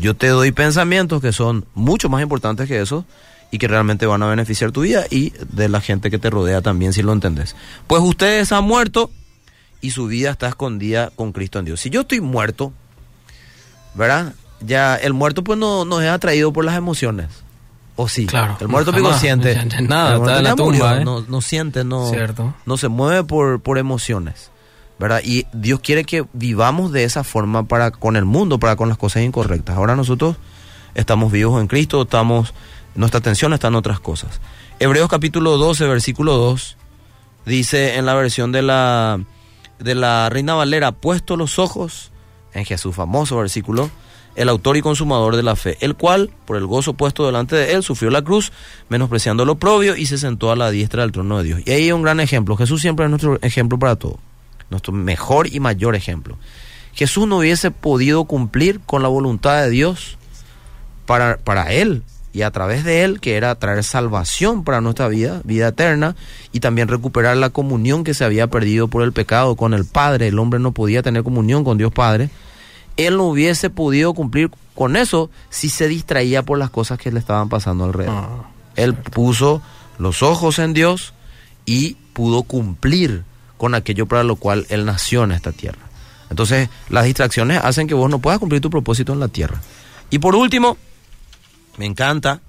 yo 0.00 0.14
te 0.16 0.28
doy 0.28 0.52
pensamientos 0.52 1.20
que 1.20 1.32
son 1.32 1.64
mucho 1.74 2.08
más 2.08 2.22
importantes 2.22 2.68
que 2.68 2.80
eso 2.80 3.04
y 3.50 3.58
que 3.58 3.68
realmente 3.68 4.06
van 4.06 4.22
a 4.22 4.26
beneficiar 4.26 4.72
tu 4.72 4.82
vida 4.82 5.04
y 5.10 5.32
de 5.52 5.68
la 5.68 5.80
gente 5.80 6.10
que 6.10 6.18
te 6.18 6.30
rodea 6.30 6.60
también, 6.60 6.92
si 6.92 7.02
lo 7.02 7.12
entendés. 7.12 7.56
Pues 7.86 8.02
ustedes 8.02 8.52
han 8.52 8.64
muerto 8.64 9.10
y 9.80 9.90
su 9.90 10.06
vida 10.06 10.30
está 10.30 10.48
escondida 10.48 11.10
con 11.14 11.32
Cristo 11.32 11.58
en 11.58 11.64
Dios. 11.64 11.80
Si 11.80 11.88
yo 11.90 12.02
estoy 12.02 12.20
muerto, 12.20 12.72
¿verdad? 13.94 14.34
Ya 14.60 14.96
el 14.96 15.12
muerto 15.14 15.44
pues 15.44 15.58
no, 15.58 15.84
no 15.84 16.00
es 16.00 16.08
atraído 16.08 16.52
por 16.52 16.64
las 16.64 16.76
emociones. 16.76 17.28
¿O 17.96 18.08
sí? 18.08 18.26
Claro, 18.26 18.56
El 18.60 18.68
muerto 18.68 18.92
jamás. 18.92 19.08
pico 19.10 19.20
siente. 19.20 19.54
Ya- 19.54 19.64
ya 19.64 19.80
nada, 19.80 20.16
está 20.16 20.38
en 20.38 20.44
la 20.44 20.54
murió, 20.56 20.80
tumba, 20.80 21.00
¿eh? 21.00 21.04
no, 21.04 21.20
no 21.22 21.40
siente, 21.40 21.82
no, 21.84 22.08
Cierto. 22.10 22.54
no 22.64 22.76
se 22.76 22.86
mueve 22.88 23.24
por, 23.24 23.60
por 23.60 23.76
emociones. 23.78 24.50
¿Verdad? 24.98 25.20
Y 25.24 25.46
Dios 25.52 25.80
quiere 25.80 26.04
que 26.04 26.24
vivamos 26.32 26.92
de 26.92 27.04
esa 27.04 27.24
forma 27.24 27.64
para 27.64 27.90
con 27.90 28.16
el 28.16 28.24
mundo, 28.24 28.58
para 28.58 28.76
con 28.76 28.88
las 28.88 28.98
cosas 28.98 29.22
incorrectas. 29.22 29.76
Ahora 29.76 29.96
nosotros 29.96 30.36
estamos 30.94 31.32
vivos 31.32 31.60
en 31.60 31.68
Cristo, 31.68 32.02
estamos 32.02 32.54
nuestra 32.94 33.18
atención 33.18 33.52
está 33.52 33.68
en 33.68 33.76
otras 33.76 34.00
cosas. 34.00 34.40
Hebreos 34.80 35.08
capítulo 35.08 35.56
12, 35.56 35.86
versículo 35.86 36.36
2 36.36 36.76
dice 37.46 37.96
en 37.96 38.06
la 38.06 38.14
versión 38.14 38.52
de 38.52 38.62
la 38.62 39.20
de 39.78 39.94
la 39.94 40.28
Reina 40.28 40.54
Valera, 40.54 40.92
puesto 40.92 41.36
los 41.36 41.58
ojos 41.58 42.10
en 42.52 42.64
Jesús, 42.64 42.94
famoso 42.94 43.36
versículo, 43.36 43.90
el 44.34 44.48
autor 44.48 44.76
y 44.76 44.82
consumador 44.82 45.36
de 45.36 45.42
la 45.42 45.56
fe, 45.56 45.76
el 45.80 45.94
cual, 45.94 46.30
por 46.44 46.56
el 46.56 46.66
gozo 46.66 46.94
puesto 46.94 47.26
delante 47.26 47.56
de 47.56 47.74
él, 47.74 47.82
sufrió 47.82 48.10
la 48.10 48.22
cruz, 48.22 48.52
menospreciando 48.88 49.44
lo 49.44 49.56
propio 49.56 49.96
y 49.96 50.06
se 50.06 50.18
sentó 50.18 50.50
a 50.50 50.56
la 50.56 50.70
diestra 50.70 51.02
del 51.02 51.12
trono 51.12 51.38
de 51.38 51.44
Dios. 51.44 51.60
Y 51.64 51.70
ahí 51.70 51.84
hay 51.84 51.92
un 51.92 52.02
gran 52.02 52.20
ejemplo. 52.20 52.56
Jesús 52.56 52.80
siempre 52.80 53.04
es 53.04 53.10
nuestro 53.10 53.38
ejemplo 53.42 53.78
para 53.78 53.96
todo, 53.96 54.18
nuestro 54.70 54.92
mejor 54.92 55.46
y 55.52 55.60
mayor 55.60 55.94
ejemplo. 55.94 56.36
Jesús 56.94 57.28
no 57.28 57.38
hubiese 57.38 57.70
podido 57.70 58.24
cumplir 58.24 58.80
con 58.80 59.02
la 59.02 59.08
voluntad 59.08 59.62
de 59.62 59.70
Dios 59.70 60.18
para, 61.06 61.36
para 61.38 61.72
él 61.72 62.02
y 62.32 62.42
a 62.42 62.50
través 62.50 62.84
de 62.84 63.04
él, 63.04 63.20
que 63.20 63.36
era 63.36 63.54
traer 63.54 63.82
salvación 63.82 64.62
para 64.62 64.80
nuestra 64.80 65.08
vida, 65.08 65.40
vida 65.44 65.68
eterna, 65.68 66.14
y 66.52 66.60
también 66.60 66.88
recuperar 66.88 67.36
la 67.36 67.50
comunión 67.50 68.04
que 68.04 68.14
se 68.14 68.24
había 68.24 68.46
perdido 68.46 68.88
por 68.88 69.02
el 69.02 69.12
pecado 69.12 69.56
con 69.56 69.74
el 69.74 69.84
Padre. 69.84 70.28
El 70.28 70.38
hombre 70.38 70.60
no 70.60 70.72
podía 70.72 71.02
tener 71.02 71.24
comunión 71.24 71.64
con 71.64 71.78
Dios 71.78 71.92
Padre. 71.92 72.30
Él 72.96 73.16
no 73.16 73.24
hubiese 73.24 73.70
podido 73.70 74.12
cumplir 74.12 74.50
con 74.74 74.96
eso 74.96 75.30
si 75.50 75.68
se 75.68 75.88
distraía 75.88 76.42
por 76.42 76.58
las 76.58 76.70
cosas 76.70 76.98
que 76.98 77.10
le 77.10 77.18
estaban 77.18 77.48
pasando 77.48 77.84
alrededor. 77.84 78.14
Ah, 78.16 78.50
Él 78.76 78.94
puso 78.94 79.62
los 79.98 80.22
ojos 80.22 80.58
en 80.58 80.74
Dios 80.74 81.14
y 81.64 81.96
pudo 82.12 82.42
cumplir 82.42 83.24
con 83.58 83.74
aquello 83.74 84.06
para 84.06 84.24
lo 84.24 84.36
cual 84.36 84.66
Él 84.70 84.86
nació 84.86 85.24
en 85.24 85.32
esta 85.32 85.52
tierra. 85.52 85.80
Entonces, 86.30 86.70
las 86.88 87.04
distracciones 87.04 87.60
hacen 87.62 87.86
que 87.86 87.94
vos 87.94 88.08
no 88.08 88.18
puedas 88.18 88.38
cumplir 88.38 88.62
tu 88.62 88.70
propósito 88.70 89.12
en 89.12 89.20
la 89.20 89.28
tierra. 89.28 89.60
Y 90.10 90.18
por 90.18 90.34
último, 90.34 90.78
me 91.76 91.84
encanta 91.84 92.40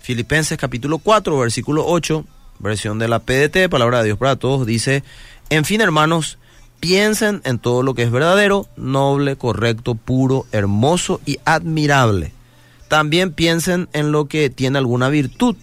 Filipenses 0.00 0.58
capítulo 0.58 0.98
4, 0.98 1.38
versículo 1.38 1.84
8, 1.86 2.24
versión 2.58 2.98
de 2.98 3.08
la 3.08 3.20
PDT, 3.20 3.68
Palabra 3.68 3.98
de 3.98 4.06
Dios 4.06 4.18
para 4.18 4.36
Todos, 4.36 4.66
dice, 4.66 5.02
en 5.50 5.64
fin, 5.64 5.80
hermanos, 5.80 6.38
piensen 6.80 7.42
en 7.44 7.58
todo 7.58 7.82
lo 7.82 7.94
que 7.94 8.02
es 8.02 8.10
verdadero, 8.10 8.66
noble, 8.76 9.36
correcto, 9.36 9.94
puro, 9.94 10.46
hermoso 10.52 11.20
y 11.26 11.38
admirable. 11.44 12.32
También 12.88 13.32
piensen 13.32 13.88
en 13.92 14.10
lo 14.10 14.26
que 14.26 14.50
tiene 14.50 14.78
alguna 14.78 15.08
virtud, 15.10 15.56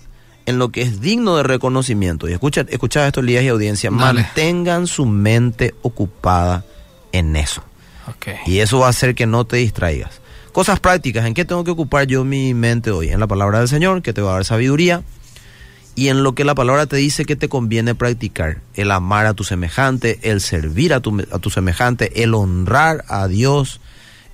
en 0.47 0.57
lo 0.57 0.69
que 0.69 0.81
es 0.81 1.01
digno 1.01 1.37
de 1.37 1.43
reconocimiento. 1.43 2.27
Y 2.27 2.33
escucha, 2.33 2.65
escucha 2.69 3.05
esto, 3.05 3.19
Elías 3.19 3.43
y 3.43 3.49
audiencia, 3.49 3.91
Dale. 3.91 4.21
mantengan 4.23 4.87
su 4.87 5.05
mente 5.05 5.75
ocupada 5.83 6.65
en 7.11 7.35
eso. 7.35 7.61
ok. 8.07 8.47
Y 8.47 8.59
eso 8.59 8.79
va 8.79 8.87
a 8.87 8.89
hacer 8.89 9.13
que 9.13 9.27
no 9.27 9.45
te 9.45 9.57
distraigas. 9.57 10.21
Cosas 10.53 10.79
prácticas, 10.79 11.25
¿en 11.25 11.35
qué 11.35 11.45
tengo 11.45 11.63
que 11.63 11.71
ocupar 11.71 12.07
yo 12.07 12.23
mi 12.23 12.53
mente 12.55 12.89
hoy? 12.89 13.09
En 13.09 13.19
la 13.19 13.27
palabra 13.27 13.59
del 13.59 13.67
Señor, 13.67 14.01
que 14.01 14.13
te 14.13 14.21
va 14.21 14.31
a 14.31 14.33
dar 14.35 14.45
sabiduría, 14.45 15.03
y 15.95 16.07
en 16.07 16.23
lo 16.23 16.33
que 16.33 16.45
la 16.45 16.55
palabra 16.55 16.85
te 16.85 16.95
dice 16.95 17.25
que 17.25 17.35
te 17.35 17.49
conviene 17.49 17.93
practicar. 17.93 18.61
El 18.73 18.91
amar 18.91 19.25
a 19.25 19.33
tu 19.33 19.43
semejante, 19.43 20.19
el 20.23 20.41
servir 20.41 20.93
a 20.93 20.99
tu, 21.01 21.23
a 21.31 21.39
tu 21.39 21.49
semejante, 21.49 22.23
el 22.23 22.33
honrar 22.33 23.03
a 23.09 23.27
Dios, 23.27 23.81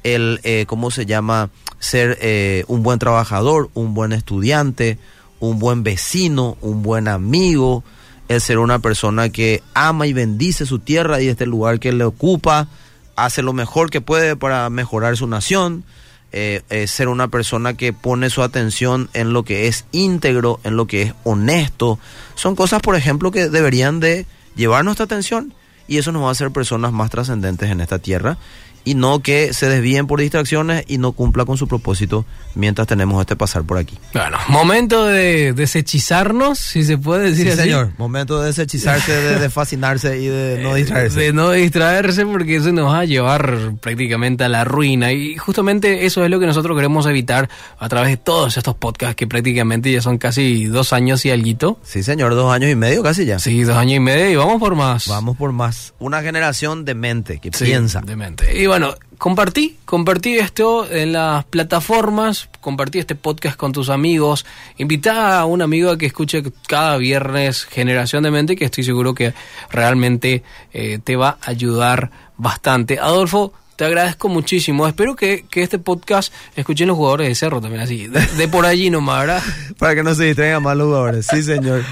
el, 0.04 0.40
eh, 0.44 0.66
¿cómo 0.68 0.92
se 0.92 1.06
llama? 1.06 1.50
Ser 1.80 2.18
eh, 2.22 2.66
un 2.68 2.84
buen 2.84 3.00
trabajador, 3.00 3.70
un 3.74 3.94
buen 3.94 4.12
estudiante, 4.14 5.00
un 5.40 5.60
buen 5.60 5.84
vecino, 5.84 6.58
un 6.62 6.84
buen 6.84 7.08
amigo, 7.08 7.84
el 8.28 8.42
ser 8.42 8.60
una 8.60 8.80
persona 8.80 9.30
que 9.30 9.62
ama 9.74 10.08
y 10.08 10.14
bendice 10.14 10.66
su 10.66 10.80
tierra 10.80 11.22
y 11.22 11.28
este 11.28 11.46
lugar 11.46 11.80
que 11.80 11.92
le 11.92 12.04
ocupa, 12.04 12.68
hace 13.16 13.42
lo 13.42 13.54
mejor 13.54 13.90
que 13.90 14.02
puede 14.02 14.36
para 14.36 14.70
mejorar 14.70 15.18
su 15.18 15.28
nación, 15.28 15.84
eh, 16.32 16.62
eh, 16.70 16.88
ser 16.88 17.10
una 17.10 17.28
persona 17.28 17.76
que 17.76 17.94
pone 17.94 18.30
su 18.30 18.42
atención 18.42 19.10
en 19.14 19.34
lo 19.34 19.44
que 19.44 19.68
es 19.68 19.86
íntegro, 19.92 20.60
en 20.64 20.78
lo 20.78 20.88
que 20.88 21.04
es 21.04 21.14
honesto. 21.24 22.00
Son 22.36 22.56
cosas, 22.56 22.82
por 22.82 22.96
ejemplo, 22.96 23.32
que 23.32 23.50
deberían 23.50 24.00
de 24.00 24.26
llevar 24.56 24.84
nuestra 24.84 25.06
atención 25.06 25.54
y 25.88 25.98
eso 25.98 26.12
nos 26.12 26.24
va 26.24 26.30
a 26.30 26.32
hacer 26.32 26.52
personas 26.52 26.92
más 26.92 27.12
trascendentes 27.12 27.70
en 27.70 27.82
esta 27.82 28.00
tierra 28.00 28.38
y 28.86 28.96
no 28.96 29.22
que 29.22 29.54
se 29.54 29.70
desvíen 29.70 30.08
por 30.08 30.20
distracciones 30.20 30.84
y 30.88 30.98
no 30.98 31.14
cumpla 31.14 31.46
con 31.46 31.58
su 31.58 31.68
propósito 31.68 32.26
mientras 32.56 32.88
tenemos 32.88 33.20
este 33.22 33.36
pasar 33.36 33.64
por 33.64 33.78
aquí. 33.78 33.98
Bueno, 34.14 34.38
momento 34.50 35.06
de 35.06 35.54
desechizarnos, 35.54 36.60
si 36.60 36.84
se 36.84 36.98
puede 36.98 37.30
decir 37.32 37.46
Sí, 37.48 37.52
así. 37.52 37.62
señor. 37.64 37.92
Momento 37.98 38.40
de 38.42 38.48
deshechizarse, 38.48 39.12
de, 39.12 39.40
de 39.40 39.50
fascinarse 39.50 40.20
y 40.20 40.28
de 40.28 40.60
no 40.62 40.74
distraerse. 40.76 41.20
De 41.20 41.34
no 41.34 41.52
distraerse 41.52 42.26
porque 42.26 42.58
eso 42.58 42.72
nos 42.72 42.92
va 42.92 43.00
a 43.00 43.06
llevar 43.06 43.74
prácticamente 43.82 44.44
a 44.44 44.50
la 44.50 44.64
ruina. 44.64 45.12
Y 45.12 45.38
justamente 45.38 46.06
eso 46.06 46.24
es 46.24 46.30
lo 46.30 46.40
que 46.40 46.46
nosotros 46.46 46.76
queremos 46.76 47.06
evitar 47.06 47.50
a 47.80 47.90
través 47.90 48.10
de 48.12 48.18
todos 48.18 48.58
estos 48.58 48.76
podcasts 48.76 49.16
que 49.16 49.28
prácticamente 49.28 49.92
ya 49.92 50.02
son 50.02 50.18
casi 50.18 50.66
dos 50.66 50.94
años 50.94 51.26
y 51.26 51.32
alguito. 51.32 51.80
Sí, 51.84 52.04
señor. 52.04 52.36
Dos 52.36 52.52
años 52.54 52.72
y 52.72 52.76
medio 52.76 53.04
casi 53.04 53.26
ya. 53.26 53.40
Sí, 53.40 53.64
dos 53.64 53.76
años 53.78 53.98
y 53.98 54.00
medio 54.00 54.30
y 54.30 54.36
vamos 54.36 54.60
por 54.60 54.76
más. 54.76 55.08
Vamos 55.08 55.38
por 55.38 55.52
más. 55.52 55.94
Una 56.00 56.22
generación 56.22 56.86
de 56.86 56.96
mente 56.96 57.40
que 57.40 57.50
Sí, 57.54 57.66
piensa. 57.66 58.02
demente. 58.06 58.60
Y 58.62 58.66
bueno, 58.74 58.96
compartí, 59.20 59.78
compartí 59.86 60.40
esto 60.40 60.90
en 60.90 61.14
las 61.14 61.46
plataformas, 61.46 62.50
compartí 62.60 62.98
este 62.98 63.14
podcast 63.14 63.56
con 63.56 63.72
tus 63.72 63.92
amigos, 63.92 64.48
invita 64.80 65.38
a 65.38 65.46
un 65.46 65.62
amigo 65.62 65.92
a 65.92 65.98
que 66.00 66.08
escuche 66.08 66.42
cada 66.68 66.98
viernes 66.98 67.66
Generación 67.66 68.24
de 68.24 68.32
Mente, 68.32 68.56
que 68.56 68.66
estoy 68.66 68.84
seguro 68.84 69.14
que 69.14 69.36
realmente 69.70 70.42
eh, 70.74 70.98
te 71.04 71.16
va 71.16 71.38
a 71.40 71.52
ayudar 71.52 72.10
bastante. 72.36 72.98
Adolfo, 72.98 73.54
te 73.76 73.86
agradezco 73.86 74.28
muchísimo. 74.28 74.88
Espero 74.88 75.16
que, 75.16 75.46
que 75.52 75.62
este 75.62 75.78
podcast 75.78 76.34
escuchen 76.56 76.88
los 76.88 76.98
jugadores 76.98 77.28
de 77.28 77.36
Cerro 77.36 77.62
también, 77.62 77.84
así, 77.84 78.08
de, 78.08 78.48
por 78.48 78.66
allí 78.66 78.90
nomás, 78.90 79.20
¿verdad? 79.20 79.44
Para 79.78 79.94
que 79.94 80.02
no 80.02 80.16
se 80.16 80.24
distraigan 80.24 80.64
más 80.64 80.76
los 80.76 80.88
jugadores. 80.88 81.28
Sí, 81.28 81.44
señor. 81.44 81.84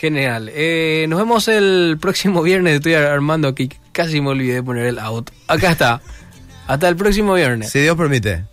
Genial. 0.00 0.50
Eh, 0.54 1.04
nos 1.10 1.18
vemos 1.18 1.46
el 1.48 1.98
próximo 2.00 2.42
viernes. 2.42 2.76
Estoy 2.76 2.94
armando 2.94 3.48
aquí. 3.48 3.68
Casi 3.92 4.22
me 4.22 4.30
olvidé 4.30 4.54
de 4.54 4.62
poner 4.62 4.86
el 4.86 4.98
out. 4.98 5.30
Acá 5.46 5.72
está. 5.72 6.00
Hasta 6.66 6.88
el 6.88 6.96
próximo 6.96 7.34
viernes. 7.34 7.70
Si 7.70 7.80
Dios 7.80 7.98
permite. 7.98 8.44